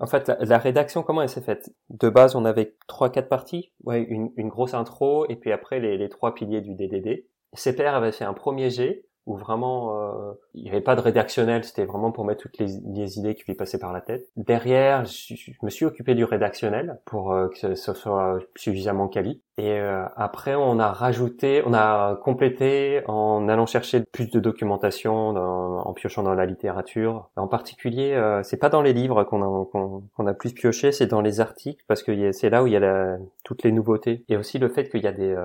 En 0.00 0.06
fait, 0.06 0.30
la, 0.40 0.58
rédaction, 0.58 1.02
comment 1.02 1.22
elle 1.22 1.28
s'est 1.28 1.40
faite? 1.40 1.70
De 1.90 2.08
base, 2.08 2.36
on 2.36 2.44
avait 2.44 2.76
trois, 2.86 3.10
quatre 3.10 3.28
parties, 3.28 3.72
ouais, 3.82 4.02
une, 4.02 4.30
une 4.36 4.48
grosse 4.48 4.74
intro, 4.74 5.26
et 5.28 5.34
puis 5.34 5.50
après 5.50 5.80
les, 5.80 5.96
les 5.98 6.08
trois 6.08 6.34
piliers 6.34 6.60
du 6.60 6.74
DDD. 6.74 7.24
CPR 7.54 7.94
avait 7.94 8.12
fait 8.12 8.24
un 8.24 8.34
premier 8.34 8.70
jet 8.70 9.04
où 9.28 9.36
vraiment 9.36 9.92
euh, 9.92 10.32
il 10.54 10.64
n'y 10.64 10.70
avait 10.70 10.80
pas 10.80 10.96
de 10.96 11.00
rédactionnel, 11.00 11.62
c'était 11.62 11.84
vraiment 11.84 12.10
pour 12.10 12.24
mettre 12.24 12.42
toutes 12.42 12.58
les, 12.58 13.18
idées 13.18 13.34
qui 13.34 13.44
lui 13.46 13.54
passaient 13.54 13.78
par 13.78 13.92
la 13.92 14.00
tête. 14.00 14.26
Derrière, 14.36 15.04
je, 15.04 15.34
me 15.62 15.70
suis 15.70 15.84
occupé 15.84 16.14
du 16.14 16.24
rédactionnel 16.24 16.98
pour 17.04 17.32
euh, 17.32 17.48
que 17.48 17.74
ce 17.74 17.94
soit 17.94 18.38
suffisamment 18.56 19.08
quali. 19.08 19.42
Et 19.58 19.72
euh, 19.72 20.04
après, 20.16 20.54
on 20.54 20.78
a 20.78 20.92
rajouté, 20.92 21.62
on 21.66 21.74
a 21.74 22.16
complété 22.22 23.02
en 23.08 23.48
allant 23.48 23.66
chercher 23.66 24.04
plus 24.12 24.30
de 24.30 24.38
documentation, 24.38 25.30
en 25.30 25.92
piochant 25.94 26.22
dans 26.22 26.34
la 26.34 26.46
littérature. 26.46 27.28
En 27.36 27.48
particulier, 27.48 28.12
euh, 28.14 28.42
c'est 28.44 28.56
pas 28.56 28.68
dans 28.68 28.82
les 28.82 28.92
livres 28.92 29.24
qu'on 29.24 29.42
a, 29.42 29.66
qu'on, 29.66 30.26
a 30.26 30.34
plus 30.34 30.52
pioché, 30.52 30.92
c'est 30.92 31.08
dans 31.08 31.20
les 31.20 31.40
articles 31.40 31.84
parce 31.88 32.04
que 32.04 32.32
c'est 32.32 32.50
là 32.50 32.62
où 32.62 32.68
il 32.68 32.72
y 32.72 32.76
a 32.76 33.16
toutes 33.44 33.64
les 33.64 33.72
nouveautés. 33.72 34.24
Et 34.28 34.36
aussi 34.36 34.58
le 34.58 34.68
fait 34.68 34.88
qu'il 34.88 35.02
y 35.02 35.08
a 35.08 35.12
des 35.12 35.36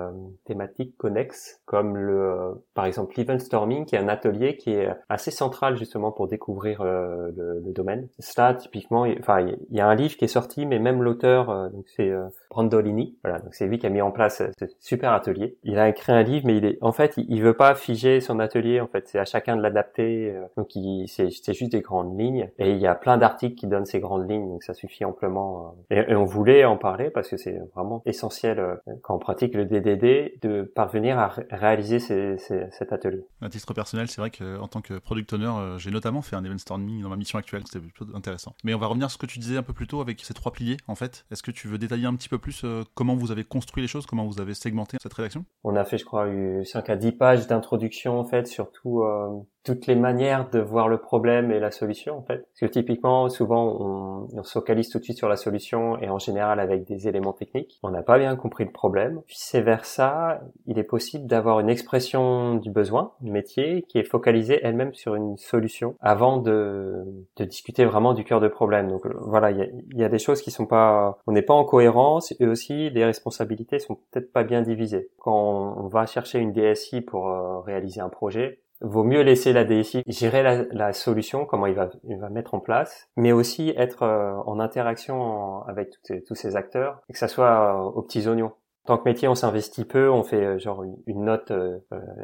thématiques 0.45 0.95
connexes, 0.97 1.59
comme 1.65 1.97
le, 1.97 2.63
par 2.75 2.85
exemple, 2.85 3.15
l'event 3.17 3.39
storming, 3.39 3.72
qui 3.85 3.95
est 3.95 3.99
un 3.99 4.07
atelier 4.07 4.57
qui 4.57 4.71
est 4.71 4.89
assez 5.09 5.31
central 5.31 5.77
justement 5.77 6.11
pour 6.11 6.27
découvrir 6.27 6.83
le, 6.83 7.33
le, 7.35 7.73
domaine. 7.73 8.07
Ça, 8.19 8.53
typiquement, 8.53 9.07
enfin, 9.19 9.41
il 9.41 9.75
y 9.75 9.81
a 9.81 9.87
un 9.87 9.95
livre 9.95 10.15
qui 10.15 10.25
est 10.25 10.27
sorti, 10.27 10.65
mais 10.67 10.77
même 10.77 11.01
l'auteur, 11.01 11.71
donc 11.71 11.85
c'est 11.87 12.11
Brandolini. 12.49 13.17
Voilà, 13.23 13.39
donc 13.39 13.55
c'est 13.55 13.65
lui 13.65 13.79
qui 13.79 13.87
a 13.87 13.89
mis 13.89 14.01
en 14.01 14.11
place 14.11 14.43
ce 14.59 14.65
super 14.79 15.11
atelier. 15.11 15.57
Il 15.63 15.79
a 15.79 15.89
écrit 15.89 16.11
un 16.11 16.23
livre, 16.23 16.45
mais 16.45 16.57
il 16.57 16.65
est, 16.65 16.77
en 16.81 16.91
fait, 16.91 17.15
il, 17.17 17.41
veut 17.41 17.55
pas 17.55 17.73
figer 17.75 18.21
son 18.21 18.39
atelier. 18.39 18.79
En 18.79 18.87
fait, 18.87 19.07
c'est 19.07 19.19
à 19.19 19.25
chacun 19.25 19.55
de 19.55 19.61
l'adapter. 19.61 20.31
Euh, 20.31 20.45
donc, 20.57 20.69
c'est, 21.07 21.29
juste 21.53 21.71
des 21.71 21.81
grandes 21.81 22.17
lignes. 22.19 22.49
Et 22.59 22.71
il 22.71 22.77
y 22.77 22.87
a 22.87 22.95
plein 22.95 23.17
d'articles 23.17 23.55
qui 23.55 23.67
donnent 23.67 23.85
ces 23.85 23.99
grandes 23.99 24.29
lignes, 24.29 24.47
donc 24.47 24.63
ça 24.63 24.73
suffit 24.73 25.05
amplement. 25.05 25.75
Euh. 25.91 26.03
Et, 26.09 26.15
on 26.15 26.25
voulait 26.25 26.65
en 26.65 26.77
parler 26.77 27.09
parce 27.09 27.29
que 27.29 27.37
c'est 27.37 27.59
vraiment 27.75 28.01
essentiel 28.05 28.59
euh, 28.59 28.75
quand 29.01 29.15
on 29.15 29.19
pratique 29.19 29.55
le 29.55 29.65
DDD 29.65 30.39
de 30.41 30.63
parvenir 30.63 31.17
à 31.17 31.33
réaliser 31.49 31.99
cet 31.99 32.93
atelier. 32.93 33.25
Personnel, 33.73 34.07
c'est 34.07 34.19
vrai 34.19 34.31
qu'en 34.31 34.67
tant 34.67 34.81
que 34.81 34.95
product 34.95 35.33
owner, 35.33 35.77
j'ai 35.77 35.91
notamment 35.91 36.21
fait 36.21 36.35
un 36.35 36.43
event 36.43 36.57
storming 36.57 37.01
dans 37.01 37.09
ma 37.09 37.15
mission 37.15 37.39
actuelle. 37.39 37.63
C'était 37.65 37.85
plutôt 37.85 38.15
intéressant. 38.15 38.55
Mais 38.63 38.73
on 38.73 38.79
va 38.79 38.87
revenir 38.87 39.09
sur 39.09 39.19
ce 39.19 39.25
que 39.25 39.31
tu 39.31 39.39
disais 39.39 39.57
un 39.57 39.63
peu 39.63 39.73
plus 39.73 39.87
tôt 39.87 40.01
avec 40.01 40.19
ces 40.21 40.33
trois 40.33 40.51
piliers. 40.51 40.77
En 40.87 40.95
fait, 40.95 41.25
est-ce 41.31 41.43
que 41.43 41.51
tu 41.51 41.67
veux 41.67 41.77
détailler 41.77 42.05
un 42.05 42.15
petit 42.15 42.29
peu 42.29 42.37
plus 42.37 42.65
comment 42.95 43.15
vous 43.15 43.31
avez 43.31 43.43
construit 43.43 43.81
les 43.81 43.87
choses, 43.87 44.05
comment 44.05 44.25
vous 44.25 44.41
avez 44.41 44.53
segmenté 44.53 44.97
cette 45.01 45.13
rédaction? 45.13 45.45
On 45.63 45.75
a 45.75 45.85
fait, 45.85 45.97
je 45.97 46.05
crois, 46.05 46.27
5 46.65 46.89
à 46.89 46.95
10 46.95 47.11
pages 47.13 47.47
d'introduction, 47.47 48.19
en 48.19 48.25
fait, 48.25 48.47
surtout 48.47 49.03
euh, 49.03 49.39
toutes 49.63 49.87
les 49.87 49.95
manières 49.95 50.49
de 50.49 50.59
voir 50.59 50.87
le 50.87 50.97
problème 50.97 51.51
et 51.51 51.59
la 51.59 51.71
solution 51.71 52.17
en 52.17 52.21
fait. 52.21 52.39
Parce 52.39 52.59
que 52.61 52.65
typiquement, 52.65 53.29
souvent, 53.29 53.77
on, 53.79 54.27
on 54.33 54.43
se 54.43 54.51
focalise 54.51 54.89
tout 54.89 54.99
de 54.99 55.03
suite 55.03 55.17
sur 55.17 55.29
la 55.29 55.35
solution 55.35 55.97
et 55.99 56.09
en 56.09 56.19
général 56.19 56.59
avec 56.59 56.85
des 56.85 57.07
éléments 57.07 57.33
techniques. 57.33 57.79
On 57.83 57.91
n'a 57.91 58.03
pas 58.03 58.17
bien 58.17 58.35
compris 58.35 58.65
le 58.65 58.71
problème. 58.71 59.21
Puis 59.25 59.37
c'est 59.39 59.61
vers 59.61 59.85
ça, 59.85 60.41
il 60.67 60.79
est 60.79 60.83
possible 60.83 61.27
d'avoir 61.27 61.59
une 61.59 61.69
expression 61.69 62.55
du 62.55 62.71
besoin, 62.71 63.13
du 63.21 63.31
métier, 63.31 63.83
qui 63.87 63.97
est 63.97 64.03
focalisée 64.03 64.59
elle-même 64.63 64.93
sur 64.93 65.15
une 65.15 65.37
solution 65.37 65.95
avant 66.01 66.37
de, 66.37 67.03
de 67.37 67.45
discuter 67.45 67.85
vraiment 67.85 68.13
du 68.13 68.23
cœur 68.23 68.39
de 68.39 68.47
problème. 68.47 68.89
Donc 68.89 69.05
voilà, 69.21 69.51
il 69.51 69.57
y 69.57 69.61
a, 69.61 69.67
y 69.95 70.03
a, 70.03 70.09
des 70.09 70.19
choses 70.19 70.41
qui 70.41 70.51
sont 70.51 70.65
pas, 70.65 71.19
on 71.27 71.31
n'est 71.31 71.41
pas 71.41 71.53
en 71.53 71.63
cohérence 71.63 72.33
et 72.39 72.45
aussi 72.45 72.89
les 72.89 73.05
responsabilités 73.05 73.79
sont 73.79 73.95
peut-être 74.11 74.31
pas 74.31 74.43
bien 74.43 74.61
divisées. 74.61 75.09
Quand 75.19 75.75
on 75.77 75.87
va 75.87 76.05
chercher 76.05 76.39
une 76.39 76.51
DSI 76.51 77.01
pour 77.01 77.29
euh, 77.29 77.59
réaliser 77.59 78.01
un 78.01 78.09
projet, 78.09 78.59
vaut 78.83 79.03
mieux 79.03 79.21
laisser 79.21 79.53
la 79.53 79.63
DSI 79.63 80.03
gérer 80.07 80.43
la, 80.43 80.63
la, 80.71 80.93
solution, 80.93 81.45
comment 81.45 81.67
il 81.67 81.73
va, 81.73 81.89
il 82.03 82.17
va 82.17 82.29
mettre 82.29 82.53
en 82.53 82.59
place, 82.59 83.09
mais 83.15 83.31
aussi 83.31 83.73
être 83.75 84.03
euh, 84.03 84.33
en 84.45 84.59
interaction 84.59 85.63
avec 85.63 85.89
tous 86.27 86.35
ces 86.35 86.55
acteurs 86.55 87.01
et 87.09 87.13
que 87.13 87.19
ça 87.19 87.27
soit 87.27 87.75
euh, 87.75 87.89
aux 87.89 88.01
petits 88.01 88.27
oignons. 88.27 88.51
Tant 88.85 88.97
que 88.97 89.07
métier, 89.07 89.29
on 89.29 89.35
s'investit 89.35 89.85
peu, 89.85 90.11
on 90.11 90.23
fait 90.23 90.43
euh, 90.43 90.59
genre 90.59 90.83
une 91.07 91.23
note 91.23 91.53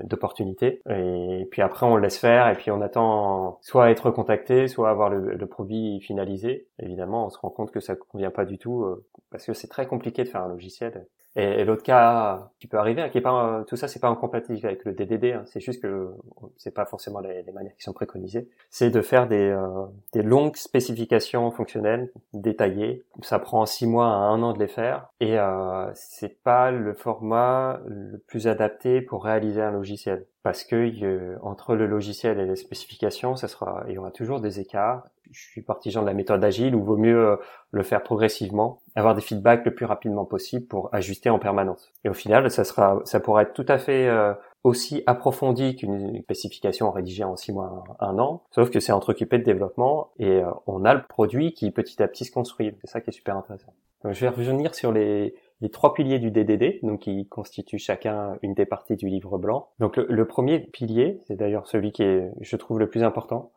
d'opportunité 0.04 0.82
et 0.90 1.48
puis 1.50 1.62
après 1.62 1.86
on 1.86 1.96
le 1.96 2.02
laisse 2.02 2.18
faire 2.18 2.50
et 2.50 2.56
puis 2.56 2.70
on 2.70 2.82
attend 2.82 3.60
soit 3.62 3.90
être 3.92 4.12
contacté, 4.12 4.68
soit 4.68 4.90
avoir 4.90 5.10
le, 5.10 5.36
le 5.36 5.48
produit 5.48 6.02
finalisé. 6.02 6.68
Évidemment, 6.80 7.28
on 7.28 7.30
se 7.30 7.40
rend 7.40 7.50
compte 7.50 7.72
que 7.72 7.80
ça 7.80 7.96
convient 7.96 8.32
pas 8.32 8.44
du 8.44 8.58
tout 8.58 8.86
parce 9.32 9.46
que 9.46 9.54
c'est 9.54 9.70
très 9.70 9.88
compliqué 9.88 10.24
de 10.24 10.28
faire 10.28 10.44
un 10.44 10.50
logiciel 10.50 11.08
et, 11.40 11.64
l'autre 11.66 11.84
cas 11.84 12.52
qui 12.60 12.68
peut 12.68 12.78
arriver, 12.78 13.02
hein, 13.02 13.10
qui 13.10 13.18
est 13.18 13.22
pas 13.22 13.64
tout 13.68 13.76
ça, 13.76 13.88
c'est 13.88 14.00
pas 14.00 14.10
incompatible 14.10 14.66
avec 14.66 14.84
le 14.86 14.94
DDD. 14.94 15.26
Hein, 15.34 15.44
c'est 15.46 15.60
juste 15.60 15.82
que 15.82 16.12
c'est 16.58 16.74
pas 16.74 16.86
forcément 16.86 17.20
les, 17.20 17.44
manières 17.54 17.76
qui 17.76 17.84
sont 17.84 17.94
préconisées. 17.94 18.50
C'est 18.70 18.90
de 18.90 19.02
faire 19.02 19.28
des, 19.28 19.50
euh, 19.50 19.86
des 20.14 20.22
longues 20.22 20.56
spécifications 20.56 21.50
fonctionnelles 21.52 22.12
détaillées. 22.34 23.04
Ça 23.22 23.40
prend 23.40 23.66
six 23.66 23.88
mois 23.88 24.08
à 24.08 24.18
un 24.18 24.42
an 24.44 24.54
de 24.54 24.60
les 24.60 24.68
faire, 24.68 25.10
et 25.20 25.40
euh, 25.40 25.90
c'est 25.94 26.42
pas 26.44 26.72
le 26.72 26.94
format 26.94 27.80
le 27.88 28.18
plus 28.18 28.48
adapté 28.48 29.02
pour 29.02 29.24
réaliser 29.24 29.62
un 29.62 29.72
logiciel 29.72 30.26
parce 30.44 30.64
que 30.64 31.38
entre 31.42 31.76
le 31.76 31.86
logiciel 31.86 32.40
et 32.40 32.46
les 32.46 32.56
spécifications, 32.56 33.36
ça 33.36 33.48
sera, 33.48 33.84
il 33.88 33.94
y 33.94 33.98
aura 33.98 34.12
toujours 34.12 34.40
des 34.40 34.60
écarts. 34.60 35.04
Je 35.32 35.42
suis 35.42 35.62
partisan 35.62 36.02
de 36.02 36.08
la 36.08 36.14
méthode 36.14 36.44
agile 36.44 36.76
où 36.76 36.84
vaut 36.84 36.98
mieux 36.98 37.18
euh, 37.18 37.36
le 37.72 37.84
faire 37.84 38.02
progressivement, 38.02 38.82
avoir 38.96 39.16
des 39.16 39.22
feedbacks 39.22 39.66
le 39.66 39.74
plus 39.74 39.86
rapidement 39.86 40.26
possible 40.26 40.66
pour 40.66 40.90
ajuster 40.94 41.30
en 41.30 41.40
permanence. 41.40 41.92
Et 42.04 42.10
au 42.10 42.14
final, 42.14 42.50
ça 42.50 42.64
sera, 42.64 43.00
ça 43.06 43.20
pourra 43.20 43.44
être 43.44 43.54
tout 43.54 43.66
à 43.68 43.78
fait 43.78 44.08
euh, 44.08 44.34
aussi 44.64 45.04
approfondi 45.08 45.76
qu'une 45.76 46.22
spécification 46.24 46.92
rédigée 46.92 47.24
en 47.24 47.36
six 47.36 47.52
mois, 47.52 47.84
un 48.00 48.18
an, 48.20 48.44
sauf 48.52 48.70
que 48.70 48.80
c'est 48.80 48.92
entrecoupé 48.92 49.38
de 49.38 49.44
développement 49.44 50.12
et 50.18 50.42
euh, 50.42 50.50
on 50.68 50.86
a 50.86 50.94
le 50.94 51.04
produit 51.08 51.54
qui 51.54 51.72
petit 51.72 52.02
à 52.02 52.08
petit 52.08 52.26
se 52.26 52.32
construit. 52.32 52.76
C'est 52.82 52.90
ça 52.90 53.02
qui 53.02 53.10
est 53.10 53.14
super 53.14 53.38
intéressant. 53.38 53.74
Donc, 54.04 54.14
je 54.14 54.22
vais 54.22 54.30
revenir 54.30 54.76
sur 54.76 54.92
les, 54.92 55.34
les 55.62 55.70
trois 55.70 55.94
piliers 55.94 56.20
du 56.20 56.32
DDD, 56.32 56.80
donc 56.84 57.02
qui 57.02 57.28
constituent 57.28 57.80
chacun 57.80 58.38
une 58.42 58.54
des 58.54 58.66
parties 58.66 58.96
du 58.96 59.08
livre 59.08 59.38
blanc. 59.38 59.70
Donc 59.80 59.98
le, 59.98 60.26
premier 60.26 60.60
pilier, 60.60 61.20
c'est 61.28 61.36
d'ailleurs 61.36 61.68
celui 61.68 61.92
qui 61.92 62.04
est, 62.04 62.32
je 62.40 62.56
trouve, 62.56 62.80
le 62.80 62.90
plus 62.90 63.04
important, 63.04 63.52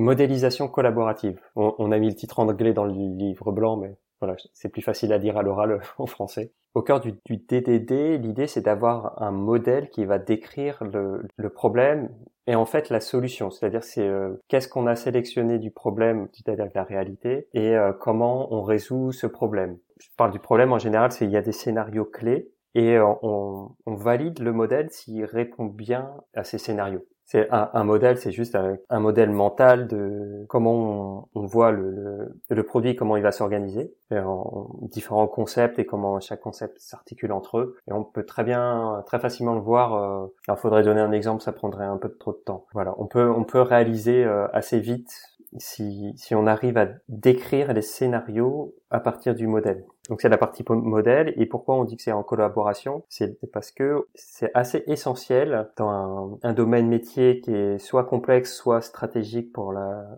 modélisation 0.00 0.68
collaborative. 0.68 1.40
On, 1.56 1.92
a 1.92 1.98
mis 1.98 2.08
le 2.08 2.14
titre 2.14 2.38
anglais 2.38 2.72
dans 2.72 2.84
le 2.84 2.92
livre 2.92 3.52
blanc, 3.52 3.76
mais 3.76 3.96
Voilà, 4.20 4.36
c'est 4.52 4.68
plus 4.68 4.82
facile 4.82 5.12
à 5.12 5.18
dire 5.18 5.36
à 5.36 5.42
l'oral 5.42 5.80
en 5.98 6.06
français. 6.06 6.52
Au 6.74 6.82
cœur 6.82 7.00
du, 7.00 7.12
du 7.24 7.38
DDD, 7.38 8.22
l'idée 8.22 8.46
c'est 8.46 8.60
d'avoir 8.60 9.20
un 9.20 9.32
modèle 9.32 9.88
qui 9.90 10.04
va 10.04 10.18
décrire 10.18 10.84
le, 10.84 11.26
le, 11.36 11.50
problème 11.50 12.10
et 12.46 12.54
en 12.54 12.66
fait 12.66 12.90
la 12.90 13.00
solution. 13.00 13.50
C'est-à-dire 13.50 13.82
c'est 13.82 14.06
euh, 14.06 14.36
qu'est-ce 14.48 14.68
qu'on 14.68 14.86
a 14.86 14.94
sélectionné 14.94 15.58
du 15.58 15.70
problème, 15.70 16.28
c'est-à-dire 16.32 16.68
la 16.74 16.84
réalité, 16.84 17.48
et 17.54 17.74
euh, 17.74 17.92
comment 17.92 18.52
on 18.52 18.62
résout 18.62 19.12
ce 19.12 19.26
problème. 19.26 19.78
Je 19.98 20.08
parle 20.16 20.30
du 20.30 20.38
problème 20.38 20.72
en 20.72 20.78
général, 20.78 21.10
c'est 21.10 21.24
il 21.24 21.32
y 21.32 21.36
a 21.36 21.42
des 21.42 21.52
scénarios 21.52 22.04
clés 22.04 22.52
et 22.74 22.96
euh, 22.96 23.06
on, 23.22 23.70
on 23.86 23.94
valide 23.94 24.38
le 24.38 24.52
modèle 24.52 24.90
s'il 24.90 25.24
répond 25.24 25.64
bien 25.64 26.12
à 26.34 26.44
ces 26.44 26.58
scénarios 26.58 27.06
c'est 27.30 27.46
un, 27.50 27.68
un, 27.74 27.84
modèle, 27.84 28.16
c'est 28.16 28.32
juste 28.32 28.56
un, 28.56 29.00
modèle 29.00 29.30
mental 29.30 29.86
de 29.86 30.46
comment 30.48 31.28
on, 31.34 31.44
voit 31.44 31.70
le, 31.72 32.34
le, 32.48 32.62
produit, 32.62 32.96
comment 32.96 33.18
il 33.18 33.22
va 33.22 33.32
s'organiser, 33.32 33.92
en 34.10 34.70
différents 34.80 35.26
concepts 35.26 35.78
et 35.78 35.84
comment 35.84 36.20
chaque 36.20 36.40
concept 36.40 36.80
s'articule 36.80 37.32
entre 37.32 37.58
eux. 37.58 37.76
Et 37.86 37.92
on 37.92 38.02
peut 38.02 38.24
très 38.24 38.44
bien, 38.44 39.04
très 39.04 39.18
facilement 39.18 39.54
le 39.54 39.60
voir. 39.60 39.92
Euh, 39.92 40.26
alors, 40.46 40.58
faudrait 40.58 40.82
donner 40.82 41.02
un 41.02 41.12
exemple, 41.12 41.42
ça 41.42 41.52
prendrait 41.52 41.84
un 41.84 41.98
peu 41.98 42.08
trop 42.08 42.32
de 42.32 42.38
temps. 42.38 42.64
Voilà, 42.72 42.94
on 42.96 43.06
peut 43.06 43.30
on 43.30 43.44
peut 43.44 43.60
réaliser 43.60 44.24
euh, 44.24 44.48
assez 44.54 44.80
vite 44.80 45.37
si 45.56 46.12
si 46.16 46.34
on 46.34 46.46
arrive 46.46 46.76
à 46.78 46.88
décrire 47.08 47.72
les 47.72 47.82
scénarios 47.82 48.74
à 48.90 49.00
partir 49.00 49.34
du 49.34 49.46
modèle. 49.46 49.84
Donc 50.08 50.22
c'est 50.22 50.28
la 50.30 50.38
partie 50.38 50.64
modèle 50.68 51.34
et 51.36 51.44
pourquoi 51.44 51.76
on 51.76 51.84
dit 51.84 51.96
que 51.96 52.02
c'est 52.02 52.12
en 52.12 52.22
collaboration, 52.22 53.04
c'est 53.08 53.38
parce 53.52 53.70
que 53.70 54.06
c'est 54.14 54.50
assez 54.54 54.82
essentiel 54.86 55.68
dans 55.76 56.38
un, 56.42 56.52
domaine 56.54 56.88
métier 56.88 57.40
qui 57.40 57.54
est 57.54 57.78
soit 57.78 58.04
complexe, 58.04 58.54
soit 58.54 58.80
stratégique 58.80 59.52
pour 59.52 59.72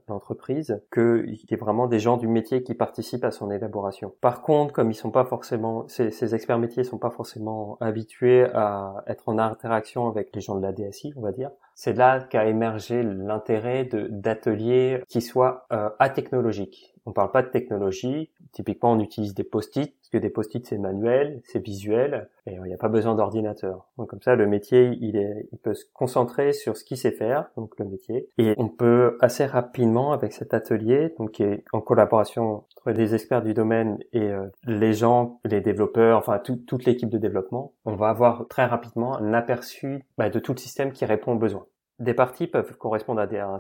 l'entreprise, 0.07 0.81
qu'il 0.93 1.39
y 1.51 1.55
ait 1.55 1.57
vraiment 1.57 1.89
des 1.89 1.99
gens 1.99 2.17
du 2.17 2.29
métier 2.29 2.63
qui 2.63 2.75
participent 2.75 3.25
à 3.25 3.33
son 3.33 3.51
élaboration. 3.51 4.15
Par 4.21 4.43
contre, 4.43 4.73
comme 4.73 4.91
ils 4.93 4.95
sont 4.95 5.11
pas 5.11 5.25
forcément, 5.25 5.87
ces, 5.89 6.13
ces 6.13 6.35
experts 6.37 6.59
métiers 6.59 6.85
sont 6.85 6.99
pas 6.99 7.11
forcément 7.11 7.77
habitués 7.81 8.45
à 8.55 9.03
être 9.09 9.29
en 9.29 9.39
interaction 9.39 10.09
avec 10.09 10.35
les 10.35 10.41
gens 10.41 10.55
de 10.55 10.63
la 10.63 10.73
DSI, 10.73 11.13
on 11.17 11.21
va 11.21 11.33
dire, 11.33 11.51
c'est 11.81 11.95
là 11.95 12.21
qu'a 12.21 12.45
émergé 12.45 13.03
l'intérêt 13.03 13.89
d'ateliers 14.11 15.03
qui 15.09 15.23
soient 15.23 15.67
euh, 15.73 15.89
atechnologiques. 15.99 16.93
On 17.07 17.13
parle 17.13 17.31
pas 17.31 17.43
de 17.43 17.49
technologie. 17.49 18.31
Typiquement, 18.53 18.93
on 18.93 19.01
utilise 19.01 19.33
des 19.33 19.45
post-it, 19.45 19.95
parce 19.97 20.11
que 20.11 20.19
des 20.19 20.29
post-it 20.29 20.67
c'est 20.67 20.77
manuel, 20.77 21.41
c'est 21.45 21.65
visuel, 21.65 22.29
et 22.47 22.55
il 22.55 22.63
n'y 22.63 22.75
a 22.75 22.77
pas 22.77 22.89
besoin 22.89 23.15
d'ordinateur. 23.15 23.87
Donc 23.97 24.11
comme 24.11 24.21
ça, 24.21 24.35
le 24.35 24.47
métier, 24.47 24.91
il, 25.01 25.17
est, 25.17 25.49
il 25.53 25.59
peut 25.59 25.75
se 25.75 25.85
concentrer 25.95 26.53
sur 26.53 26.77
ce 26.77 26.85
qu'il 26.85 26.97
sait 26.97 27.13
faire, 27.13 27.51
donc 27.57 27.79
le 27.79 27.85
métier, 27.85 28.29
et 28.39 28.55
on 28.59 28.69
peut 28.69 29.17
assez 29.21 29.47
rapidement 29.47 30.13
avec 30.13 30.33
cet 30.33 30.53
atelier, 30.53 31.15
donc 31.19 31.31
qui 31.33 31.45
est 31.45 31.65
en 31.73 31.81
collaboration 31.81 32.65
entre 32.77 32.91
les 32.91 33.15
experts 33.15 33.43
du 33.43 33.55
domaine 33.55 33.99
et 34.13 34.23
euh, 34.23 34.47
les 34.67 34.93
gens, 34.93 35.41
les 35.45 35.61
développeurs, 35.61 36.19
enfin 36.19 36.41
toute 36.41 36.85
l'équipe 36.85 37.09
de 37.09 37.19
développement, 37.19 37.73
on 37.85 37.95
va 37.95 38.09
avoir 38.09 38.49
très 38.49 38.67
rapidement 38.67 39.17
un 39.17 39.33
aperçu 39.33 40.05
bah, 40.19 40.29
de 40.29 40.39
tout 40.41 40.53
le 40.53 40.59
système 40.59 40.93
qui 40.93 41.05
répond 41.05 41.33
aux 41.33 41.39
besoins 41.39 41.67
des 42.01 42.15
parties 42.15 42.47
peuvent 42.47 42.77
correspondre 42.77 43.21
à, 43.21 43.27
des, 43.27 43.39
un, 43.39 43.59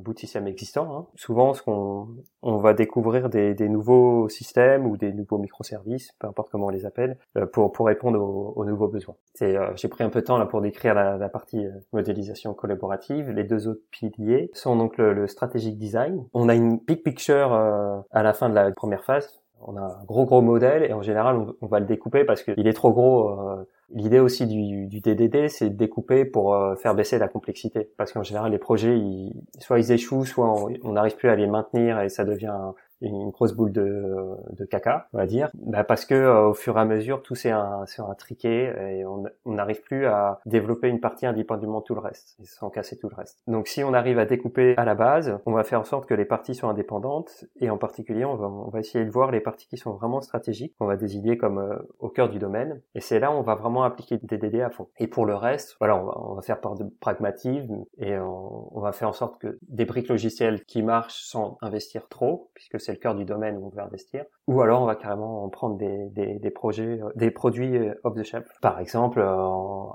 bout 0.00 0.14
de 0.14 0.18
système 0.18 0.46
existant. 0.46 0.96
Hein. 0.96 1.06
Souvent, 1.16 1.52
ce 1.52 1.62
qu'on 1.62 2.08
on 2.42 2.56
va 2.56 2.72
découvrir 2.72 3.28
des, 3.28 3.54
des, 3.54 3.68
nouveaux 3.68 4.28
systèmes 4.28 4.86
ou 4.86 4.96
des 4.96 5.12
nouveaux 5.12 5.38
microservices, 5.38 6.12
peu 6.18 6.26
importe 6.26 6.50
comment 6.50 6.66
on 6.66 6.70
les 6.70 6.86
appelle, 6.86 7.18
euh, 7.36 7.46
pour, 7.46 7.72
pour 7.72 7.86
répondre 7.86 8.20
aux, 8.20 8.64
nouveaux 8.64 8.88
besoins. 8.88 9.16
C'est, 9.34 9.56
euh, 9.56 9.70
j'ai 9.76 9.88
pris 9.88 10.02
un 10.02 10.08
peu 10.08 10.22
de 10.22 10.26
temps 10.26 10.38
là 10.38 10.46
pour 10.46 10.62
décrire 10.62 10.94
la, 10.94 11.18
la, 11.18 11.28
partie 11.28 11.66
euh, 11.66 11.72
modélisation 11.92 12.54
collaborative. 12.54 13.30
Les 13.30 13.44
deux 13.44 13.68
autres 13.68 13.82
piliers 13.90 14.50
sont 14.54 14.76
donc 14.76 14.96
le, 14.96 15.12
le 15.12 15.26
strategic 15.26 15.76
design. 15.78 16.24
On 16.32 16.48
a 16.48 16.54
une 16.54 16.78
big 16.78 17.02
picture 17.02 17.52
à 17.52 18.22
la 18.22 18.32
fin 18.32 18.48
de 18.48 18.54
la 18.54 18.70
première 18.72 19.04
phase 19.04 19.44
on 19.66 19.76
a 19.76 19.80
un 19.80 20.04
gros 20.04 20.24
gros 20.24 20.42
modèle 20.42 20.84
et 20.84 20.92
en 20.92 21.02
général 21.02 21.38
on, 21.60 21.66
va 21.66 21.80
le 21.80 21.86
découper 21.86 22.24
parce 22.24 22.42
qu'il 22.42 22.66
est 22.66 22.72
trop 22.72 22.92
gros. 22.92 23.30
Euh, 23.30 23.64
l'idée 23.94 24.20
aussi 24.20 24.46
du, 24.46 24.86
du 24.86 25.00
DDD, 25.00 25.48
c'est 25.48 25.70
de 25.70 25.76
découper 25.76 26.24
pour 26.24 26.54
euh, 26.54 26.74
faire 26.76 26.94
baisser 26.94 27.18
la 27.18 27.28
complexité. 27.28 27.88
Parce 27.96 28.12
qu'en 28.12 28.22
général 28.22 28.52
les 28.52 28.58
projets, 28.58 28.98
ils, 28.98 29.32
soit 29.60 29.78
ils 29.78 29.92
échouent, 29.92 30.24
soit 30.24 30.52
on 30.82 30.92
n'arrive 30.92 31.16
plus 31.16 31.28
à 31.28 31.36
les 31.36 31.46
maintenir 31.46 32.00
et 32.00 32.08
ça 32.08 32.24
devient 32.24 32.72
une 33.00 33.30
grosse 33.30 33.52
boule 33.52 33.72
de, 33.72 34.14
de 34.52 34.64
caca, 34.64 35.08
on 35.12 35.18
va 35.18 35.26
dire, 35.26 35.50
bah 35.54 35.84
parce 35.84 36.04
que 36.04 36.14
euh, 36.14 36.48
au 36.48 36.54
fur 36.54 36.76
et 36.76 36.80
à 36.80 36.84
mesure 36.84 37.22
tout 37.22 37.34
s'est 37.34 37.50
intriqué 37.50 38.72
et 38.78 39.04
on 39.04 39.24
n'arrive 39.46 39.82
plus 39.82 40.06
à 40.06 40.40
développer 40.46 40.88
une 40.88 41.00
partie 41.00 41.26
indépendamment 41.26 41.80
de 41.80 41.84
tout 41.84 41.94
le 41.94 42.00
reste, 42.00 42.36
sans 42.44 42.70
casser 42.70 42.96
tout 42.98 43.08
le 43.08 43.16
reste. 43.16 43.42
Donc 43.46 43.68
si 43.68 43.84
on 43.84 43.94
arrive 43.94 44.18
à 44.18 44.24
découper 44.24 44.74
à 44.76 44.84
la 44.84 44.94
base, 44.94 45.38
on 45.46 45.52
va 45.52 45.64
faire 45.64 45.80
en 45.80 45.84
sorte 45.84 46.06
que 46.06 46.14
les 46.14 46.24
parties 46.24 46.54
soient 46.54 46.70
indépendantes 46.70 47.44
et 47.60 47.70
en 47.70 47.78
particulier 47.78 48.24
on 48.24 48.36
va, 48.36 48.46
on 48.46 48.70
va 48.70 48.80
essayer 48.80 49.04
de 49.04 49.10
voir 49.10 49.30
les 49.30 49.40
parties 49.40 49.66
qui 49.68 49.76
sont 49.76 49.92
vraiment 49.92 50.20
stratégiques, 50.20 50.74
on 50.80 50.86
va 50.86 50.96
désigner 50.96 51.36
comme 51.36 51.58
euh, 51.58 51.76
au 51.98 52.08
cœur 52.08 52.28
du 52.28 52.38
domaine 52.38 52.80
et 52.94 53.00
c'est 53.00 53.18
là 53.18 53.30
où 53.30 53.34
on 53.34 53.42
va 53.42 53.54
vraiment 53.54 53.84
appliquer 53.84 54.18
des 54.22 54.38
DD 54.38 54.60
à 54.60 54.70
fond. 54.70 54.88
Et 54.98 55.06
pour 55.06 55.26
le 55.26 55.34
reste, 55.34 55.76
voilà, 55.78 55.96
on 55.96 56.04
va, 56.04 56.20
on 56.20 56.34
va 56.34 56.42
faire 56.42 56.60
part 56.60 56.74
de 56.74 56.84
pragmatisme 57.00 57.84
et 57.98 58.16
on, 58.18 58.76
on 58.76 58.80
va 58.80 58.92
faire 58.92 59.08
en 59.08 59.12
sorte 59.12 59.40
que 59.40 59.58
des 59.68 59.84
briques 59.84 60.08
logicielles 60.08 60.64
qui 60.64 60.82
marchent 60.82 61.22
sans 61.24 61.58
investir 61.60 62.08
trop, 62.08 62.50
puisque 62.54 62.80
c'est 62.84 62.92
le 62.92 62.98
cœur 62.98 63.14
du 63.14 63.24
domaine 63.24 63.56
où 63.56 63.66
on 63.66 63.68
veut 63.68 63.82
investir, 63.82 64.24
ou 64.46 64.60
alors 64.60 64.82
on 64.82 64.86
va 64.86 64.94
carrément 64.94 65.48
prendre 65.48 65.76
des, 65.76 66.08
des, 66.10 66.38
des 66.38 66.50
projets, 66.50 67.00
euh, 67.02 67.10
des 67.16 67.30
produits 67.30 67.76
euh, 67.76 67.94
off 68.04 68.14
the 68.14 68.22
shelf. 68.22 68.46
Par 68.60 68.78
exemple, 68.78 69.20
euh, 69.20 69.36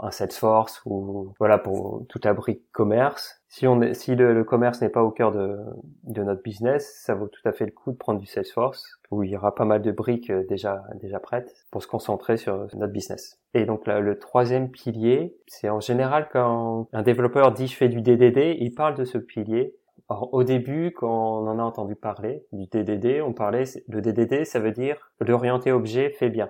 un 0.01 0.11
Salesforce 0.11 0.81
ou 0.85 1.33
voilà 1.39 1.57
pour 1.57 2.03
toute 2.09 2.25
la 2.25 2.33
brique 2.33 2.63
commerce. 2.71 3.41
Si 3.47 3.65
on 3.65 3.81
est, 3.81 3.95
si 3.95 4.15
le, 4.15 4.43
commerce 4.43 4.81
n'est 4.81 4.89
pas 4.89 5.03
au 5.03 5.09
cœur 5.09 5.31
de, 5.31 5.57
de 6.03 6.23
notre 6.23 6.43
business, 6.43 7.01
ça 7.03 7.15
vaut 7.15 7.27
tout 7.27 7.41
à 7.45 7.51
fait 7.51 7.65
le 7.65 7.71
coup 7.71 7.91
de 7.91 7.97
prendre 7.97 8.19
du 8.19 8.27
Salesforce 8.27 8.99
où 9.09 9.23
il 9.23 9.31
y 9.31 9.37
aura 9.37 9.55
pas 9.55 9.65
mal 9.65 9.81
de 9.81 9.91
briques 9.91 10.31
déjà 10.31 10.83
déjà 11.01 11.19
prêtes 11.19 11.65
pour 11.71 11.81
se 11.81 11.87
concentrer 11.87 12.37
sur 12.37 12.67
notre 12.75 12.93
business. 12.93 13.39
Et 13.55 13.65
donc 13.65 13.87
le 13.87 14.19
troisième 14.19 14.69
pilier, 14.69 15.35
c'est 15.47 15.69
en 15.69 15.79
général 15.79 16.29
quand 16.31 16.87
un 16.93 17.01
développeur 17.01 17.51
dit 17.51 17.65
je 17.65 17.75
fais 17.75 17.89
du 17.89 18.01
DDD, 18.01 18.55
il 18.59 18.71
parle 18.75 18.93
de 18.93 19.03
ce 19.03 19.17
pilier 19.17 19.75
au 20.09 20.43
début, 20.43 20.91
quand 20.91 21.43
on 21.43 21.47
en 21.47 21.59
a 21.59 21.63
entendu 21.63 21.95
parler 21.95 22.45
du 22.51 22.65
DDD, 22.65 23.21
on 23.21 23.33
parlait, 23.33 23.65
le 23.87 24.01
DDD, 24.01 24.43
ça 24.45 24.59
veut 24.59 24.71
dire 24.71 25.11
l'orienté 25.19 25.71
objet 25.71 26.09
fait 26.09 26.29
bien. 26.29 26.49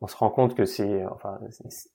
On 0.00 0.06
se 0.06 0.16
rend 0.16 0.30
compte 0.30 0.54
que 0.54 0.64
c'est, 0.64 1.04
enfin, 1.06 1.38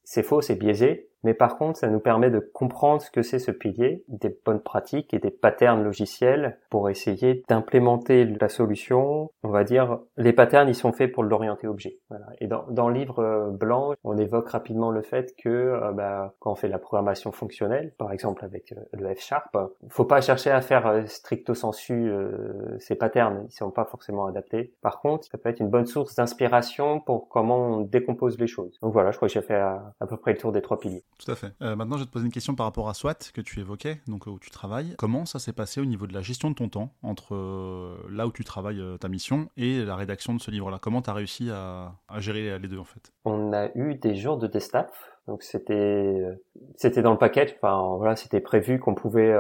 c'est 0.04 0.24
faux, 0.24 0.42
c'est 0.42 0.56
biaisé. 0.56 1.10
Mais 1.26 1.34
par 1.34 1.58
contre, 1.58 1.80
ça 1.80 1.90
nous 1.90 2.00
permet 2.00 2.30
de 2.30 2.40
comprendre 2.40 3.02
ce 3.02 3.10
que 3.10 3.24
c'est 3.24 3.40
ce 3.40 3.50
pilier, 3.50 4.04
des 4.08 4.30
bonnes 4.46 4.62
pratiques 4.62 5.12
et 5.12 5.18
des 5.18 5.32
patterns 5.32 5.84
logiciels 5.84 6.60
pour 6.70 6.88
essayer 6.88 7.44
d'implémenter 7.50 8.26
la 8.26 8.48
solution. 8.48 9.32
On 9.42 9.50
va 9.50 9.64
dire, 9.64 9.98
les 10.18 10.34
patterns, 10.34 10.70
ils 10.70 10.76
sont 10.76 10.92
faits 10.92 11.12
pour 11.12 11.24
l'orienter 11.24 11.68
objet. 11.68 11.98
Voilà. 12.10 12.28
Et 12.42 12.48
dans, 12.48 12.66
dans, 12.70 12.90
le 12.90 12.94
livre 12.94 13.24
euh, 13.24 13.50
blanc, 13.50 13.96
on 14.04 14.18
évoque 14.18 14.50
rapidement 14.50 14.92
le 14.92 15.02
fait 15.02 15.34
que 15.36 15.50
euh, 15.50 15.92
bah, 15.94 16.36
quand 16.38 16.52
on 16.52 16.56
fait 16.56 16.68
la 16.68 16.78
programmation 16.78 17.32
fonctionnelle, 17.32 17.96
par 17.98 18.12
exemple 18.12 18.46
avec 18.46 18.72
euh, 18.74 18.76
le 18.94 19.16
F 19.16 19.22
Sharp, 19.22 19.58
faut 19.90 20.06
pas 20.06 20.22
chercher 20.22 20.52
à 20.52 20.62
faire 20.62 21.06
stricto 21.08 21.56
sensu 21.56 22.12
ces 22.78 22.96
patterns, 22.96 23.46
ils 23.50 23.52
sont 23.52 23.72
pas 23.72 23.86
forcément 23.86 24.28
adaptés. 24.28 24.74
Par 24.82 25.02
contre, 25.02 25.26
ça 25.26 25.40
peut 25.40 25.50
être 25.50 25.60
une 25.60 25.70
bonne 25.70 25.88
source 25.88 26.14
d'inspiration 26.14 27.00
pour 27.00 27.28
comment 27.30 27.78
on 27.78 27.82
décompose 27.82 28.38
les 28.38 28.48
choses. 28.48 28.78
Donc 28.84 28.94
voilà, 28.94 29.10
je 29.10 29.18
crois 29.18 29.28
que 29.28 29.34
j'ai 29.34 29.42
fait 29.42 29.56
à 29.56 30.08
peu 30.08 30.18
près 30.18 30.34
le 30.34 30.38
tour 30.38 30.52
des 30.52 30.62
trois 30.62 30.78
piliers. 30.78 31.04
Tout 31.18 31.32
à 31.32 31.36
fait. 31.36 31.54
Euh, 31.62 31.76
maintenant, 31.76 31.96
je 31.98 32.02
vais 32.02 32.08
te 32.08 32.12
poser 32.12 32.26
une 32.26 32.32
question 32.32 32.56
par 32.56 32.66
rapport 32.66 32.90
à 32.90 32.94
SWAT 32.94 33.16
que 33.34 33.42
tu 33.42 33.60
évoquais, 33.60 34.02
donc 34.08 34.28
euh, 34.28 34.32
où 34.32 34.40
tu 34.40 34.50
travailles. 34.50 34.96
Comment 34.98 35.26
ça 35.26 35.40
s'est 35.40 35.54
passé 35.54 35.80
au 35.80 35.86
niveau 35.86 36.08
de 36.08 36.14
la 36.14 36.22
gestion 36.22 36.50
de 36.50 36.56
ton 36.56 36.70
temps 36.70 36.92
entre 37.04 37.36
euh, 37.36 37.98
là 38.12 38.28
où 38.28 38.32
tu 38.32 38.44
travailles 38.44 38.82
ta 39.00 39.08
mission 39.08 39.48
et 39.58 39.84
la 39.84 39.96
rédaction 39.96 40.34
de 40.34 40.42
ce 40.42 40.52
livre-là? 40.52 40.80
Comment 40.82 41.02
tu 41.02 41.10
as 41.10 41.14
réussi 41.14 41.50
à, 41.52 41.94
gérer 42.18 42.60
les 42.60 42.68
deux 42.68 42.80
en 42.80 42.84
fait? 42.84 43.14
On 43.24 43.54
a 43.54 43.70
eu 43.76 43.96
des 43.96 44.16
jours 44.16 44.38
de 44.38 44.60
staff. 44.60 44.90
Donc 45.28 45.42
c'était 45.42 46.22
c'était 46.76 47.02
dans 47.02 47.12
le 47.12 47.18
paquet. 47.18 47.56
Enfin 47.58 47.96
voilà, 47.98 48.16
c'était 48.16 48.42
prévu 48.42 48.80
qu'on 48.80 48.94
pouvait 48.94 49.34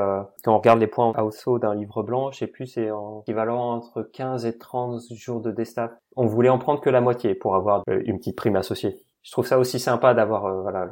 quand 0.44 0.56
on 0.56 0.58
regarde 0.58 0.80
les 0.80 0.88
points 0.88 1.14
saut 1.30 1.60
d'un 1.60 1.76
livre 1.76 2.02
blanc, 2.02 2.32
je 2.32 2.40
sais 2.40 2.48
plus, 2.48 2.66
c'est 2.66 2.90
en 2.90 3.22
équivalent 3.22 3.76
entre 3.76 4.02
15 4.02 4.46
et 4.46 4.58
30 4.58 5.02
jours 5.14 5.42
de 5.42 5.52
destaff. 5.52 5.92
On 6.16 6.26
voulait 6.26 6.50
en 6.50 6.58
prendre 6.58 6.82
que 6.82 6.90
la 6.90 7.02
moitié 7.02 7.36
pour 7.36 7.56
avoir 7.56 7.84
une 7.88 8.18
petite 8.18 8.36
prime 8.36 8.56
associée 8.56 8.98
je 9.26 9.32
trouve 9.32 9.48
ça 9.48 9.58
aussi 9.58 9.80
sympa 9.80 10.14
d'avoir 10.14 10.46
euh, 10.46 10.62
voilà, 10.62 10.88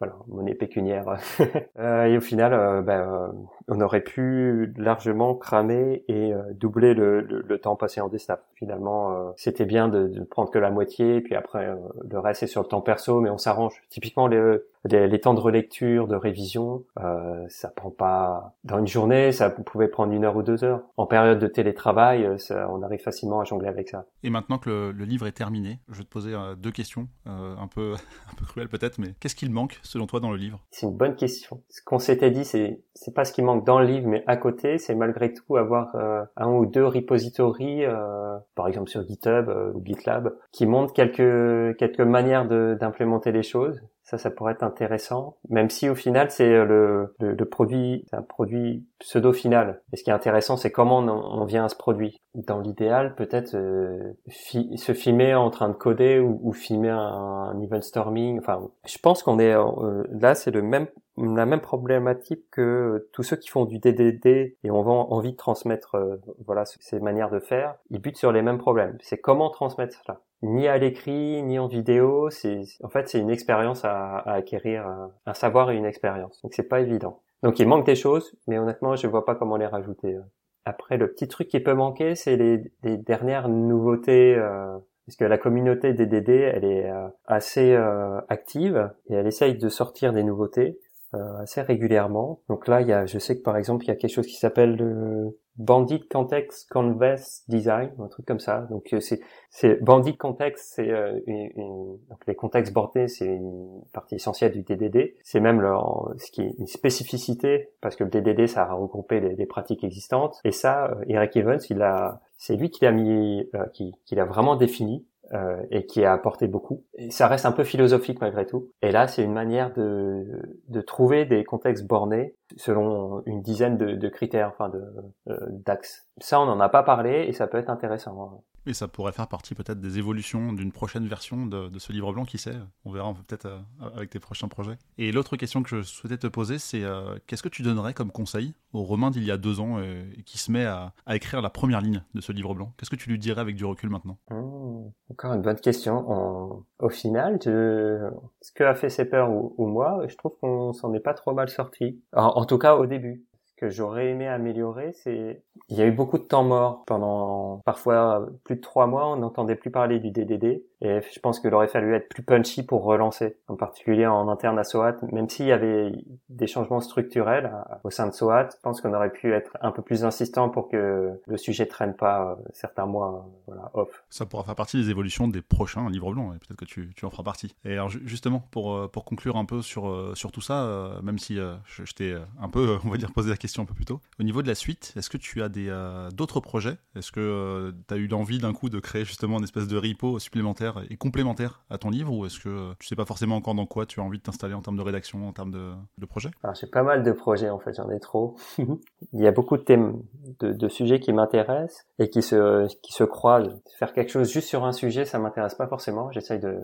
voilà 0.00 0.14
monnaie 0.28 0.54
pécuniaire. 0.54 1.04
Euh, 1.78 2.04
et 2.04 2.16
au 2.16 2.20
final 2.22 2.54
euh, 2.54 2.80
ben, 2.80 3.32
on 3.68 3.80
aurait 3.80 4.02
pu 4.02 4.72
largement 4.76 5.34
cramer 5.34 6.04
et 6.08 6.32
doubler 6.54 6.94
le, 6.94 7.20
le, 7.20 7.58
temps 7.58 7.76
passé 7.76 8.00
en 8.00 8.08
desktop 8.08 8.40
finalement 8.54 9.34
c'était 9.36 9.64
bien 9.64 9.88
de, 9.88 10.06
de, 10.06 10.22
prendre 10.22 10.50
que 10.50 10.58
la 10.58 10.70
moitié 10.70 11.20
puis 11.20 11.34
après 11.34 11.74
le 12.08 12.18
reste 12.18 12.42
est 12.44 12.46
sur 12.46 12.62
le 12.62 12.68
temps 12.68 12.80
perso 12.80 13.20
mais 13.20 13.30
on 13.30 13.38
s'arrange 13.38 13.82
typiquement 13.88 14.28
les, 14.28 14.58
les, 14.88 15.20
temps 15.20 15.34
de 15.34 15.40
relecture, 15.40 16.06
de 16.06 16.16
révision, 16.16 16.84
euh, 17.00 17.44
ça 17.48 17.68
prend 17.68 17.90
pas 17.90 18.54
dans 18.64 18.78
une 18.78 18.86
journée, 18.86 19.32
ça 19.32 19.50
pouvait 19.50 19.88
prendre 19.88 20.12
une 20.12 20.24
heure 20.24 20.36
ou 20.36 20.42
deux 20.42 20.64
heures. 20.64 20.82
En 20.96 21.06
période 21.06 21.38
de 21.38 21.46
télétravail, 21.46 22.24
euh, 22.24 22.38
ça, 22.38 22.68
on 22.70 22.82
arrive 22.82 23.00
facilement 23.00 23.40
à 23.40 23.44
jongler 23.44 23.68
avec 23.68 23.88
ça. 23.88 24.06
Et 24.22 24.30
maintenant 24.30 24.58
que 24.58 24.92
le, 24.96 25.04
livre 25.04 25.26
est 25.26 25.32
terminé, 25.32 25.80
je 25.88 25.98
vais 25.98 26.04
te 26.04 26.08
poser 26.08 26.34
euh, 26.34 26.54
deux 26.54 26.72
questions, 26.72 27.08
euh, 27.26 27.54
un 27.56 27.68
peu 27.68 27.94
un 28.32 28.34
peu 28.36 28.44
cruelles 28.44 28.68
peut-être, 28.68 28.98
mais 28.98 29.14
qu'est-ce 29.20 29.36
qu'il 29.36 29.50
manque 29.50 29.78
selon 29.82 30.06
toi 30.06 30.20
dans 30.20 30.30
le 30.30 30.36
livre? 30.36 30.60
C'est 30.70 30.86
une 30.86 30.96
bonne 30.96 31.16
question. 31.16 31.62
Ce 31.68 31.80
qu'on 31.82 31.98
s'était 31.98 32.30
dit, 32.30 32.44
c'est 32.44 32.80
c'est 32.94 33.14
pas 33.14 33.24
ce 33.24 33.32
qui 33.32 33.42
manque 33.42 33.55
dans 33.64 33.78
le 33.78 33.86
livre, 33.86 34.08
mais 34.08 34.24
à 34.26 34.36
côté, 34.36 34.78
c'est 34.78 34.94
malgré 34.94 35.32
tout 35.32 35.56
avoir 35.56 35.94
euh, 35.94 36.24
un 36.36 36.48
ou 36.48 36.66
deux 36.66 36.86
repositories, 36.86 37.84
euh, 37.84 38.36
par 38.54 38.68
exemple 38.68 38.90
sur 38.90 39.06
GitHub 39.06 39.48
euh, 39.48 39.72
ou 39.74 39.82
GitLab, 39.84 40.34
qui 40.52 40.66
montrent 40.66 40.92
quelques 40.92 41.76
quelques 41.78 42.00
manières 42.00 42.46
d'implémenter 42.46 43.32
les 43.32 43.42
choses. 43.42 43.80
Ça, 44.06 44.18
ça 44.18 44.30
pourrait 44.30 44.52
être 44.52 44.62
intéressant, 44.62 45.36
même 45.48 45.68
si 45.68 45.88
au 45.88 45.96
final 45.96 46.30
c'est 46.30 46.48
le, 46.48 47.12
le, 47.18 47.32
le, 47.32 47.44
produit, 47.44 48.06
un 48.12 48.22
produit 48.22 48.86
pseudo 49.00 49.32
final. 49.32 49.82
Et 49.92 49.96
ce 49.96 50.04
qui 50.04 50.10
est 50.10 50.12
intéressant, 50.12 50.56
c'est 50.56 50.70
comment 50.70 51.00
on, 51.00 51.08
on, 51.08 51.44
vient 51.44 51.64
à 51.64 51.68
ce 51.68 51.74
produit. 51.74 52.16
Dans 52.34 52.60
l'idéal, 52.60 53.16
peut-être 53.16 53.56
euh, 53.56 54.12
se 54.28 54.92
filmer 54.92 55.34
en 55.34 55.50
train 55.50 55.68
de 55.68 55.74
coder 55.74 56.20
ou, 56.20 56.38
ou 56.40 56.52
filmer 56.52 56.90
un, 56.90 57.00
un, 57.00 57.60
event 57.60 57.82
storming. 57.82 58.38
Enfin, 58.38 58.70
je 58.86 58.98
pense 58.98 59.24
qu'on 59.24 59.40
est 59.40 59.56
euh, 59.56 60.04
là, 60.12 60.36
c'est 60.36 60.52
le 60.52 60.62
même 60.62 60.86
la 61.18 61.46
même 61.46 61.60
problématique 61.60 62.44
que 62.50 63.08
tous 63.12 63.22
ceux 63.22 63.36
qui 63.36 63.48
font 63.48 63.64
du 63.64 63.78
DDD 63.78 64.26
et 64.62 64.70
ont 64.70 64.86
envie 65.12 65.32
de 65.32 65.36
transmettre 65.36 65.96
euh, 65.96 66.16
voilà 66.44 66.64
ces 66.64 67.00
manières 67.00 67.30
de 67.30 67.40
faire, 67.40 67.74
ils 67.90 68.00
butent 68.00 68.18
sur 68.18 68.32
les 68.32 68.42
mêmes 68.42 68.58
problèmes. 68.58 68.98
C'est 69.00 69.18
comment 69.18 69.50
transmettre 69.50 69.96
cela 70.04 70.20
ni 70.46 70.68
à 70.68 70.78
l'écrit, 70.78 71.42
ni 71.42 71.58
en 71.58 71.66
vidéo. 71.66 72.30
C'est 72.30 72.62
en 72.82 72.88
fait 72.88 73.08
c'est 73.08 73.18
une 73.18 73.30
expérience 73.30 73.84
à, 73.84 74.18
à, 74.18 74.32
acquérir, 74.34 74.86
un 75.26 75.34
savoir 75.34 75.70
et 75.70 75.76
une 75.76 75.84
expérience. 75.84 76.40
Donc 76.42 76.54
c'est 76.54 76.68
pas 76.68 76.80
évident. 76.80 77.22
Donc 77.42 77.58
il 77.58 77.68
manque 77.68 77.86
des 77.86 77.96
choses, 77.96 78.34
mais 78.46 78.58
honnêtement 78.58 78.96
je 78.96 79.06
vois 79.06 79.24
pas 79.24 79.34
comment 79.34 79.56
les 79.56 79.66
rajouter. 79.66 80.16
Après 80.64 80.96
le 80.96 81.10
petit 81.12 81.28
truc 81.28 81.48
qui 81.48 81.60
peut 81.60 81.74
manquer, 81.74 82.14
c'est 82.14 82.36
les, 82.36 82.62
les, 82.82 82.96
dernières 82.96 83.48
nouveautés. 83.48 84.34
Euh, 84.34 84.76
parce 85.06 85.16
que 85.16 85.24
la 85.24 85.38
communauté 85.38 85.92
des 85.92 86.06
DD, 86.06 86.30
elle 86.30 86.64
est 86.64 86.90
euh, 86.90 87.06
assez 87.26 87.72
euh, 87.72 88.20
active 88.28 88.90
et 89.08 89.14
elle 89.14 89.28
essaye 89.28 89.56
de 89.56 89.68
sortir 89.68 90.12
des 90.12 90.24
nouveautés. 90.24 90.80
Euh, 91.16 91.42
assez 91.42 91.62
régulièrement. 91.62 92.40
Donc 92.48 92.68
là, 92.68 92.80
il 92.80 92.88
y 92.88 92.92
a, 92.92 93.06
je 93.06 93.18
sais 93.18 93.36
que 93.36 93.42
par 93.42 93.56
exemple, 93.56 93.84
il 93.84 93.88
y 93.88 93.90
a 93.90 93.96
quelque 93.96 94.12
chose 94.12 94.26
qui 94.26 94.36
s'appelle 94.36 94.76
le 94.76 95.38
Bandit 95.56 96.06
Context 96.08 96.68
Canvas 96.70 97.42
Design, 97.48 97.90
un 97.98 98.08
truc 98.08 98.26
comme 98.26 98.40
ça. 98.40 98.66
Donc 98.70 98.92
euh, 98.92 99.00
c'est, 99.00 99.20
c'est 99.50 99.82
Bandit 99.82 100.16
Context, 100.16 100.72
c'est 100.74 100.90
euh, 100.90 101.18
une, 101.26 101.98
donc 102.08 102.18
les 102.26 102.34
contextes 102.34 102.72
bordés, 102.72 103.08
c'est 103.08 103.26
une 103.26 103.82
partie 103.92 104.16
essentielle 104.16 104.52
du 104.52 104.62
DDD. 104.62 105.14
C'est 105.22 105.40
même 105.40 105.60
leur, 105.60 106.12
ce 106.18 106.30
qui 106.30 106.42
est 106.42 106.54
une 106.58 106.66
spécificité 106.66 107.70
parce 107.80 107.96
que 107.96 108.04
le 108.04 108.10
DDD, 108.10 108.46
ça 108.46 108.62
a 108.62 108.74
regroupé 108.74 109.20
les 109.20 109.46
pratiques 109.46 109.84
existantes. 109.84 110.38
Et 110.44 110.52
ça, 110.52 110.90
Eric 111.08 111.36
Evans, 111.36 111.60
il 111.70 111.80
a, 111.82 112.20
c'est 112.36 112.56
lui 112.56 112.70
qui 112.70 112.84
l'a 112.84 112.92
mis, 112.92 113.48
qui, 113.72 113.94
qui 114.04 114.14
l'a 114.14 114.24
vraiment 114.24 114.56
défini 114.56 115.06
euh, 115.32 115.60
et 115.70 115.86
qui 115.86 116.04
a 116.04 116.12
apporté 116.12 116.46
beaucoup. 116.46 116.84
Ça 117.10 117.26
reste 117.26 117.46
un 117.46 117.52
peu 117.52 117.64
philosophique 117.64 118.20
malgré 118.20 118.46
tout. 118.46 118.70
Et 118.82 118.92
là, 118.92 119.08
c'est 119.08 119.22
une 119.22 119.32
manière 119.32 119.72
de, 119.72 120.24
de 120.68 120.80
trouver 120.80 121.24
des 121.24 121.44
contextes 121.44 121.86
bornés 121.86 122.36
selon 122.56 123.22
une 123.26 123.42
dizaine 123.42 123.76
de, 123.76 123.96
de 123.96 124.08
critères, 124.08 124.52
enfin 124.52 124.68
de 124.68 124.82
euh, 125.28 125.36
d'axes. 125.50 126.06
Ça, 126.18 126.40
on 126.40 126.46
n'en 126.46 126.60
a 126.60 126.68
pas 126.68 126.82
parlé 126.82 127.24
et 127.28 127.32
ça 127.32 127.46
peut 127.48 127.58
être 127.58 127.70
intéressant. 127.70 128.44
Et 128.66 128.74
ça 128.74 128.88
pourrait 128.88 129.12
faire 129.12 129.28
partie 129.28 129.54
peut-être 129.54 129.80
des 129.80 129.98
évolutions 129.98 130.52
d'une 130.52 130.72
prochaine 130.72 131.06
version 131.06 131.46
de, 131.46 131.78
ce 131.78 131.92
livre 131.92 132.12
blanc, 132.12 132.24
qui 132.24 132.38
sait 132.38 132.56
On 132.84 132.90
verra 132.90 133.14
peut-être 133.14 133.46
euh, 133.46 133.58
avec 133.94 134.10
tes 134.10 134.18
prochains 134.18 134.48
projets. 134.48 134.76
Et 134.98 135.12
l'autre 135.12 135.36
question 135.36 135.62
que 135.62 135.68
je 135.68 135.82
souhaitais 135.82 136.18
te 136.18 136.26
poser, 136.26 136.58
c'est 136.58 136.82
euh, 136.82 137.16
qu'est-ce 137.26 137.42
que 137.42 137.48
tu 137.48 137.62
donnerais 137.62 137.94
comme 137.94 138.10
conseil 138.10 138.54
au 138.72 138.82
Romain 138.82 139.10
d'il 139.10 139.24
y 139.24 139.30
a 139.30 139.36
deux 139.36 139.60
ans 139.60 139.78
et, 139.78 140.22
qui 140.24 140.38
se 140.38 140.50
met 140.50 140.64
à, 140.64 140.92
écrire 141.10 141.40
la 141.40 141.50
première 141.50 141.80
ligne 141.80 142.02
de 142.14 142.20
ce 142.20 142.32
livre 142.32 142.54
blanc? 142.54 142.72
Qu'est-ce 142.76 142.90
que 142.90 142.96
tu 142.96 143.08
lui 143.08 143.18
dirais 143.18 143.40
avec 143.40 143.54
du 143.54 143.64
recul 143.64 143.88
maintenant? 143.88 144.18
Mmh, 144.30 144.90
Encore 145.10 145.32
une 145.34 145.42
bonne 145.42 145.60
question. 145.60 146.64
Au 146.78 146.88
final, 146.88 147.38
ce 147.42 148.52
que 148.54 148.64
a 148.64 148.74
fait 148.74 148.90
Sepper 148.90 149.26
ou, 149.28 149.54
ou 149.58 149.66
moi, 149.66 150.02
je 150.08 150.16
trouve 150.16 150.36
qu'on 150.40 150.72
s'en 150.72 150.92
est 150.92 151.00
pas 151.00 151.14
trop 151.14 151.32
mal 151.32 151.48
sorti. 151.48 152.00
En 152.12 152.44
tout 152.44 152.58
cas, 152.58 152.74
au 152.74 152.86
début 152.86 153.24
que 153.56 153.70
j'aurais 153.70 154.08
aimé 154.08 154.28
améliorer, 154.28 154.92
c'est 154.92 155.42
il 155.68 155.76
y 155.76 155.82
a 155.82 155.86
eu 155.86 155.92
beaucoup 155.92 156.18
de 156.18 156.24
temps 156.24 156.44
mort 156.44 156.84
pendant 156.86 157.62
parfois 157.64 158.28
plus 158.44 158.56
de 158.56 158.60
trois 158.60 158.86
mois. 158.86 159.08
On 159.08 159.16
n'entendait 159.16 159.56
plus 159.56 159.70
parler 159.70 159.98
du 159.98 160.10
DDD 160.10 160.62
et 160.82 161.00
je 161.14 161.20
pense 161.20 161.40
qu'il 161.40 161.54
aurait 161.54 161.68
fallu 161.68 161.94
être 161.94 162.08
plus 162.08 162.22
punchy 162.22 162.62
pour 162.62 162.84
relancer, 162.84 163.38
en 163.48 163.56
particulier 163.56 164.06
en 164.06 164.28
interne 164.28 164.58
à 164.58 164.64
SOAT. 164.64 164.96
Même 165.10 165.28
s'il 165.28 165.46
y 165.46 165.52
avait 165.52 165.92
des 166.28 166.46
changements 166.46 166.80
structurels 166.80 167.50
au 167.82 167.90
sein 167.90 168.06
de 168.06 168.12
SOAT, 168.12 168.48
je 168.52 168.60
pense 168.62 168.82
qu'on 168.82 168.92
aurait 168.92 169.10
pu 169.10 169.32
être 169.32 169.56
un 169.62 169.72
peu 169.72 169.80
plus 169.80 170.04
insistant 170.04 170.50
pour 170.50 170.68
que 170.68 171.18
le 171.26 171.36
sujet 171.38 171.64
traîne 171.64 171.94
pas 171.96 172.32
euh, 172.32 172.34
certains 172.52 172.84
mois 172.84 173.26
voilà, 173.46 173.70
off. 173.72 174.04
Ça 174.10 174.26
pourra 174.26 174.44
faire 174.44 174.54
partie 174.54 174.76
des 174.76 174.90
évolutions 174.90 175.28
des 175.28 175.40
prochains 175.40 175.88
livres 175.88 176.12
blancs 176.12 176.34
et 176.34 176.38
peut-être 176.38 176.60
que 176.60 176.64
tu, 176.66 177.04
en 177.04 177.10
feras 177.10 177.22
partie. 177.22 177.54
Et 177.64 177.72
alors 177.72 177.88
justement 177.88 178.40
pour 178.50 178.74
euh, 178.74 178.88
pour 178.88 179.04
conclure 179.06 179.36
un 179.36 179.46
peu 179.46 179.62
sur 179.62 179.88
euh, 179.88 180.14
sur 180.14 180.30
tout 180.30 180.42
ça, 180.42 180.98
même 181.02 181.18
si 181.18 181.36
je, 181.36 181.84
je 181.84 181.92
t'ai 181.94 182.16
un 182.40 182.48
peu 182.48 182.78
on 182.84 182.90
va 182.90 182.96
dire 182.98 183.12
posé 183.12 183.30
la 183.30 183.36
question 183.36 183.62
un 183.62 183.66
peu 183.66 183.74
plus 183.74 183.86
tôt. 183.86 184.00
Au 184.20 184.22
niveau 184.24 184.42
de 184.42 184.48
la 184.48 184.54
suite, 184.54 184.92
est-ce 184.96 185.08
que 185.08 185.16
tu 185.16 185.42
as 185.42 185.48
des 185.48 185.66
d'autres 186.12 186.40
projets? 186.40 186.76
Est-ce 186.94 187.12
que 187.12 187.74
tu 187.88 187.94
as 187.94 187.96
eu 187.96 188.08
l'envie 188.08 188.38
d'un 188.38 188.52
coup 188.52 188.68
de 188.68 188.78
créer 188.78 189.04
justement 189.04 189.38
une 189.38 189.44
espèce 189.44 189.68
de 189.68 189.76
repo 189.76 190.18
supplémentaire 190.18 190.65
et 190.90 190.96
complémentaire 190.96 191.62
à 191.70 191.78
ton 191.78 191.90
livre 191.90 192.12
ou 192.12 192.26
est-ce 192.26 192.40
que 192.40 192.72
tu 192.78 192.86
sais 192.86 192.96
pas 192.96 193.04
forcément 193.04 193.36
encore 193.36 193.54
dans 193.54 193.66
quoi 193.66 193.86
tu 193.86 194.00
as 194.00 194.02
envie 194.02 194.18
de 194.18 194.22
t'installer 194.22 194.54
en 194.54 194.62
termes 194.62 194.76
de 194.76 194.82
rédaction, 194.82 195.28
en 195.28 195.32
termes 195.32 195.50
de, 195.50 196.06
projet? 196.06 196.30
J'ai 196.58 196.66
pas 196.66 196.82
mal 196.82 197.02
de 197.02 197.12
projets 197.12 197.50
en 197.50 197.58
fait, 197.58 197.74
j'en 197.74 197.90
ai 197.90 198.00
trop. 198.00 198.36
Il 198.58 199.20
y 199.20 199.26
a 199.26 199.32
beaucoup 199.32 199.56
de 199.56 199.62
thèmes, 199.62 200.02
de, 200.40 200.68
sujets 200.68 201.00
qui 201.00 201.12
m'intéressent 201.12 201.86
et 201.98 202.08
qui 202.08 202.22
se 202.22 202.66
qui 202.82 202.92
se 202.92 203.04
croisent. 203.04 203.60
Faire 203.78 203.92
quelque 203.92 204.10
chose 204.10 204.30
juste 204.30 204.48
sur 204.48 204.64
un 204.64 204.72
sujet, 204.72 205.04
ça 205.04 205.18
m'intéresse 205.18 205.54
pas 205.54 205.66
forcément. 205.66 206.10
J'essaye 206.12 206.40
de, 206.40 206.58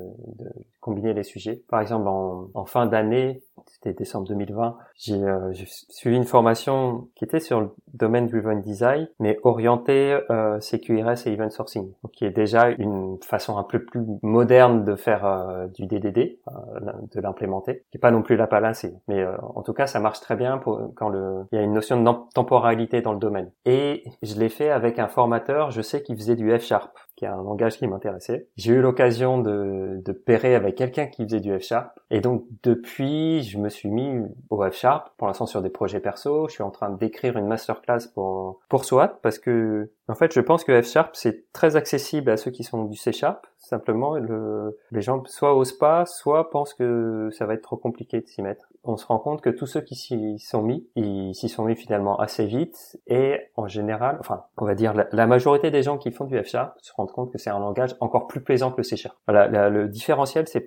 combiner 0.80 1.14
les 1.14 1.22
sujets. 1.22 1.62
Par 1.68 1.80
exemple, 1.80 2.08
en, 2.08 2.64
fin 2.64 2.86
d'année, 2.86 3.42
c'était 3.66 3.92
décembre 3.92 4.26
2020, 4.28 4.76
j'ai 4.96 5.14
euh, 5.14 5.52
suivi 5.88 6.16
une 6.16 6.24
formation 6.24 7.08
qui 7.14 7.24
était 7.24 7.40
sur 7.40 7.60
le 7.60 7.70
domaine 7.94 8.26
driven 8.26 8.60
design, 8.60 9.08
mais 9.18 9.38
orientée 9.42 10.18
euh, 10.30 10.58
CQRS 10.60 11.26
et 11.26 11.32
event 11.32 11.50
sourcing, 11.50 11.92
qui 12.12 12.24
est 12.24 12.30
déjà 12.30 12.68
une 12.70 13.18
façon 13.22 13.58
un 13.58 13.62
peu 13.62 13.84
plus 13.92 14.00
moderne 14.22 14.84
de 14.84 14.96
faire 14.96 15.26
euh, 15.26 15.66
du 15.68 15.86
DDD, 15.86 16.38
euh, 16.48 16.92
de 17.14 17.20
l'implémenter, 17.20 17.84
qui 17.90 17.98
est 17.98 18.00
pas 18.00 18.10
non 18.10 18.22
plus 18.22 18.36
la 18.36 18.46
panacée, 18.46 18.94
mais 19.06 19.20
euh, 19.20 19.36
en 19.54 19.62
tout 19.62 19.74
cas 19.74 19.86
ça 19.86 20.00
marche 20.00 20.20
très 20.20 20.34
bien 20.34 20.56
pour 20.56 20.80
quand 20.96 21.10
le 21.10 21.44
il 21.52 21.56
y 21.56 21.58
a 21.58 21.62
une 21.62 21.74
notion 21.74 22.02
de 22.02 22.10
temporalité 22.34 23.02
dans 23.02 23.12
le 23.12 23.18
domaine. 23.18 23.50
Et 23.66 24.04
je 24.22 24.38
l'ai 24.38 24.48
fait 24.48 24.70
avec 24.70 24.98
un 24.98 25.08
formateur, 25.08 25.70
je 25.70 25.82
sais 25.82 26.02
qu'il 26.02 26.16
faisait 26.16 26.36
du 26.36 26.58
F 26.58 26.62
Sharp 26.62 26.90
qui 27.22 27.26
est 27.26 27.28
un 27.28 27.42
langage 27.42 27.76
qui 27.76 27.86
m'intéressait. 27.86 28.48
J'ai 28.56 28.72
eu 28.72 28.80
l'occasion 28.80 29.38
de, 29.38 30.02
de 30.04 30.54
avec 30.56 30.74
quelqu'un 30.74 31.06
qui 31.06 31.22
faisait 31.22 31.38
du 31.38 31.56
F 31.56 31.62
Sharp. 31.62 32.00
Et 32.10 32.20
donc, 32.20 32.44
depuis, 32.62 33.42
je 33.42 33.58
me 33.58 33.68
suis 33.68 33.90
mis 33.90 34.22
au 34.50 34.68
F 34.68 34.74
Sharp, 34.74 35.10
pour 35.18 35.28
l'instant 35.28 35.46
sur 35.46 35.62
des 35.62 35.68
projets 35.68 36.00
perso. 36.00 36.48
Je 36.48 36.54
suis 36.54 36.62
en 36.64 36.70
train 36.70 36.90
d'écrire 36.90 37.36
une 37.36 37.46
masterclass 37.46 38.08
pour, 38.12 38.60
pour 38.68 38.84
SWAT 38.84 39.20
parce 39.22 39.38
que, 39.38 39.92
en 40.08 40.14
fait, 40.14 40.32
je 40.34 40.40
pense 40.40 40.64
que 40.64 40.82
F 40.82 40.86
Sharp, 40.86 41.14
c'est 41.14 41.52
très 41.52 41.76
accessible 41.76 42.30
à 42.30 42.36
ceux 42.36 42.50
qui 42.50 42.64
sont 42.64 42.84
du 42.84 42.96
C 42.96 43.12
Sharp. 43.12 43.46
Simplement, 43.58 44.16
le, 44.16 44.76
les 44.90 45.00
gens 45.00 45.22
soit 45.26 45.56
osent 45.56 45.78
pas, 45.78 46.06
soit 46.06 46.50
pensent 46.50 46.74
que 46.74 47.30
ça 47.32 47.46
va 47.46 47.54
être 47.54 47.62
trop 47.62 47.76
compliqué 47.76 48.20
de 48.20 48.26
s'y 48.26 48.42
mettre. 48.42 48.68
On 48.82 48.96
se 48.96 49.06
rend 49.06 49.20
compte 49.20 49.40
que 49.40 49.50
tous 49.50 49.66
ceux 49.66 49.80
qui 49.80 49.94
s'y 49.94 50.40
sont 50.40 50.62
mis, 50.62 50.88
ils 50.96 51.34
s'y 51.34 51.48
sont 51.48 51.64
mis 51.64 51.76
finalement 51.76 52.18
assez 52.18 52.46
vite 52.46 52.98
et 53.06 53.38
en 53.54 53.68
général, 53.68 54.16
enfin, 54.18 54.42
on 54.58 54.66
va 54.66 54.74
dire 54.74 54.92
la, 54.92 55.26
majorité 55.26 55.70
des 55.70 55.84
gens 55.84 55.98
qui 55.98 56.10
font 56.10 56.24
du 56.24 56.36
F 56.42 56.48
Sharp 56.48 56.74
se 56.80 56.92
rendent 56.94 57.12
compte 57.12 57.30
que 57.30 57.38
c'est 57.38 57.50
un 57.50 57.60
langage 57.60 57.94
encore 58.00 58.26
plus 58.26 58.42
plaisant 58.42 58.72
que 58.72 58.78
le 58.78 58.82
C 58.82 58.96
Sharp. 58.96 59.16
Voilà, 59.28 59.70
le 59.70 59.88
différentiel, 59.88 60.48
c'est 60.48 60.66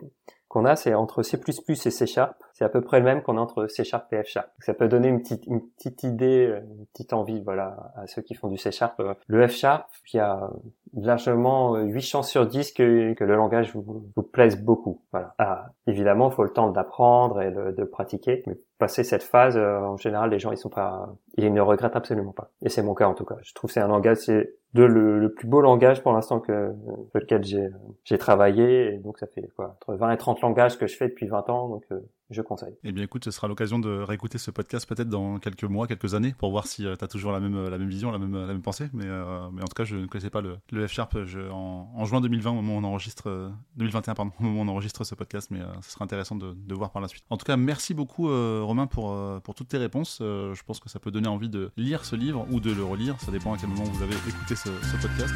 qu'on 0.56 0.64
a, 0.64 0.78
c'est 0.78 0.94
entre 0.94 1.22
C++ 1.22 1.38
et 1.38 1.92
C 1.92 2.08
Sharp. 2.08 2.42
C'est 2.54 2.64
à 2.64 2.70
peu 2.70 2.80
près 2.80 3.00
le 3.00 3.06
même 3.06 3.22
qu'on 3.22 3.38
a 3.38 3.42
entre 3.42 3.68
C 3.68 3.84
Sharp 3.84 4.12
et 4.14 4.24
F 4.24 4.28
Sharp. 4.28 4.48
Ça 4.60 4.74
peut 4.74 4.88
donner 4.88 5.10
une 5.10 5.22
petite, 5.22 5.46
une 5.48 5.62
petite 5.62 6.04
idée, 6.04 6.62
une 6.78 6.86
petite 6.86 7.12
envie, 7.12 7.42
voilà, 7.42 7.92
à 7.98 8.08
ceux 8.08 8.22
qui 8.22 8.36
font 8.36 8.48
du 8.48 8.58
C 8.58 8.72
Sharp. 8.72 9.02
Le 9.28 9.48
F 9.50 9.52
Sharp, 9.52 9.90
il 10.14 10.18
y 10.18 10.20
a 10.22 10.50
largement 10.96 11.78
8 11.78 12.02
chances 12.02 12.30
sur 12.30 12.46
10 12.46 12.72
que, 12.74 13.14
que 13.14 13.24
le 13.24 13.36
langage 13.36 13.74
vous, 13.74 14.12
vous 14.16 14.24
plaise 14.24 14.62
beaucoup. 14.62 15.02
Voilà. 15.12 15.36
Ah, 15.38 15.68
évidemment, 15.88 16.32
faut 16.32 16.44
le 16.44 16.52
temps 16.52 16.72
d'apprendre 16.72 17.42
et 17.42 17.52
de, 17.52 17.72
de 17.72 17.84
pratiquer. 17.84 18.44
Mais 18.48 18.58
passer 18.78 19.04
cette 19.04 19.24
phase, 19.24 19.58
euh, 19.58 19.80
en 19.80 19.98
général, 19.98 20.30
les 20.30 20.40
gens, 20.40 20.52
ils 20.52 20.58
sont 20.58 20.70
pas, 20.70 21.16
ils 21.38 21.54
ne 21.54 21.62
regrettent 21.62 21.96
absolument 21.96 22.34
pas. 22.34 22.52
Et 22.62 22.70
c'est 22.70 22.84
mon 22.84 22.94
cas, 22.94 23.08
en 23.08 23.14
tout 23.14 23.26
cas. 23.26 23.36
Je 23.42 23.54
trouve 23.54 23.70
que 23.70 23.74
c'est 23.74 23.82
un 23.82 23.88
langage, 23.88 24.18
c'est 24.18 24.56
de 24.74 24.84
le, 24.84 25.20
le, 25.20 25.34
plus 25.34 25.48
beau 25.48 25.62
langage 25.62 26.04
pour 26.04 26.12
l'instant 26.12 26.40
que, 26.42 26.74
lequel 27.14 27.44
j'ai, 27.44 27.70
j'ai 28.04 28.18
travaillé. 28.18 28.98
Donc, 28.98 29.18
ça 29.20 29.28
fait 29.28 29.50
quoi, 29.56 29.78
entre 29.82 29.96
20 29.96 30.12
et 30.12 30.18
30 30.18 30.42
langages 30.42 30.78
que 30.78 30.88
je 30.88 30.98
fais 30.98 31.08
depuis 31.08 31.28
20 31.28 31.50
ans. 31.50 31.70
Donc, 31.70 31.84
euh, 31.92 32.00
je 32.30 32.42
conseille. 32.42 32.76
Eh 32.84 32.92
bien 32.92 33.04
écoute, 33.04 33.24
ce 33.24 33.32
sera 33.32 33.48
l'occasion 33.48 33.80
de 33.80 33.90
réécouter 33.90 34.38
ce 34.38 34.52
podcast 34.52 34.88
peut-être 34.88 35.10
dans 35.10 35.40
quelques 35.40 35.64
mois, 35.64 35.88
quelques 35.88 36.16
années, 36.16 36.34
pour 36.38 36.52
voir 36.52 36.68
si 36.68 36.86
euh, 36.86 36.96
tu 36.96 37.04
as 37.04 37.08
toujours 37.08 37.32
la 37.32 37.40
même, 37.40 37.68
la 37.70 37.78
même 37.78 37.90
vision, 37.90 38.12
la 38.12 38.18
même, 38.18 38.36
la 38.36 38.48
même 38.48 38.62
pensée. 38.62 38.90
Mais, 38.94 39.06
euh, 39.06 39.50
mais 39.52 39.62
en 39.62 39.66
tout 39.66 39.76
cas, 39.76 39.84
je 39.84 39.96
ne 39.96 40.06
connaissais 40.08 40.30
pas 40.30 40.42
le, 40.42 40.58
le 40.72 40.88
F-Sharp 40.88 41.16
en, 41.52 41.92
en, 41.96 42.06
juin 42.06 42.22
2020, 42.22 42.52
au 42.52 42.54
moment 42.56 42.76
où 42.76 42.78
on 42.78 42.84
enregistre, 42.84 43.30
euh, 43.30 43.50
2021, 43.78 44.16
pardon, 44.16 44.32
au 44.40 44.44
moment 44.44 44.62
où 44.62 44.64
on 44.64 44.68
enregistre 44.68 45.04
ce 45.04 45.16
podcast, 45.16 45.50
mais 45.52 45.62
euh, 45.62 45.66
ce 45.82 45.92
sera 45.92 46.06
intéressant 46.06 46.36
de, 46.36 46.54
de, 46.54 46.76
voir 46.76 46.92
par 46.92 47.02
la 47.02 47.08
suite. 47.08 47.24
En 47.30 47.38
tout 47.38 47.46
cas, 47.46 47.58
merci 47.58 47.94
beaucoup 47.94 48.30
euh, 48.30 48.62
Romain 48.64 48.88
pour, 48.88 49.16
pour 49.44 49.56
toutes 49.56 49.70
tes 49.70 49.78
réponses. 49.78 50.18
je 50.22 50.64
pense 50.64 50.80
que 50.80 50.90
ça 50.90 51.00
peut 51.00 51.12
donner 51.12 51.28
envie 51.28 51.50
de 51.50 51.72
lire 51.78 52.06
ce 52.06 52.16
livre 52.16 52.48
ou 52.52 52.60
de 52.60 52.72
le 52.72 52.84
relire, 52.84 53.20
ça 53.22 53.32
dépend 53.32 53.54
à 53.54 53.58
quel 53.58 53.70
moment 53.70 53.84
vous 53.84 54.04
avez 54.04 54.16
écouté 54.28 54.56
ce, 54.56 54.70
ce 54.82 55.02
podcast. 55.02 55.34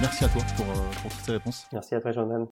merci 0.00 0.24
à 0.24 0.28
toi 0.28 0.42
pour, 0.56 0.66
pour 0.66 1.10
toutes 1.10 1.24
ces 1.24 1.32
réponses. 1.32 1.66
Merci 1.72 1.94
à 1.94 2.00
toi 2.00 2.12
Jordan. 2.12 2.46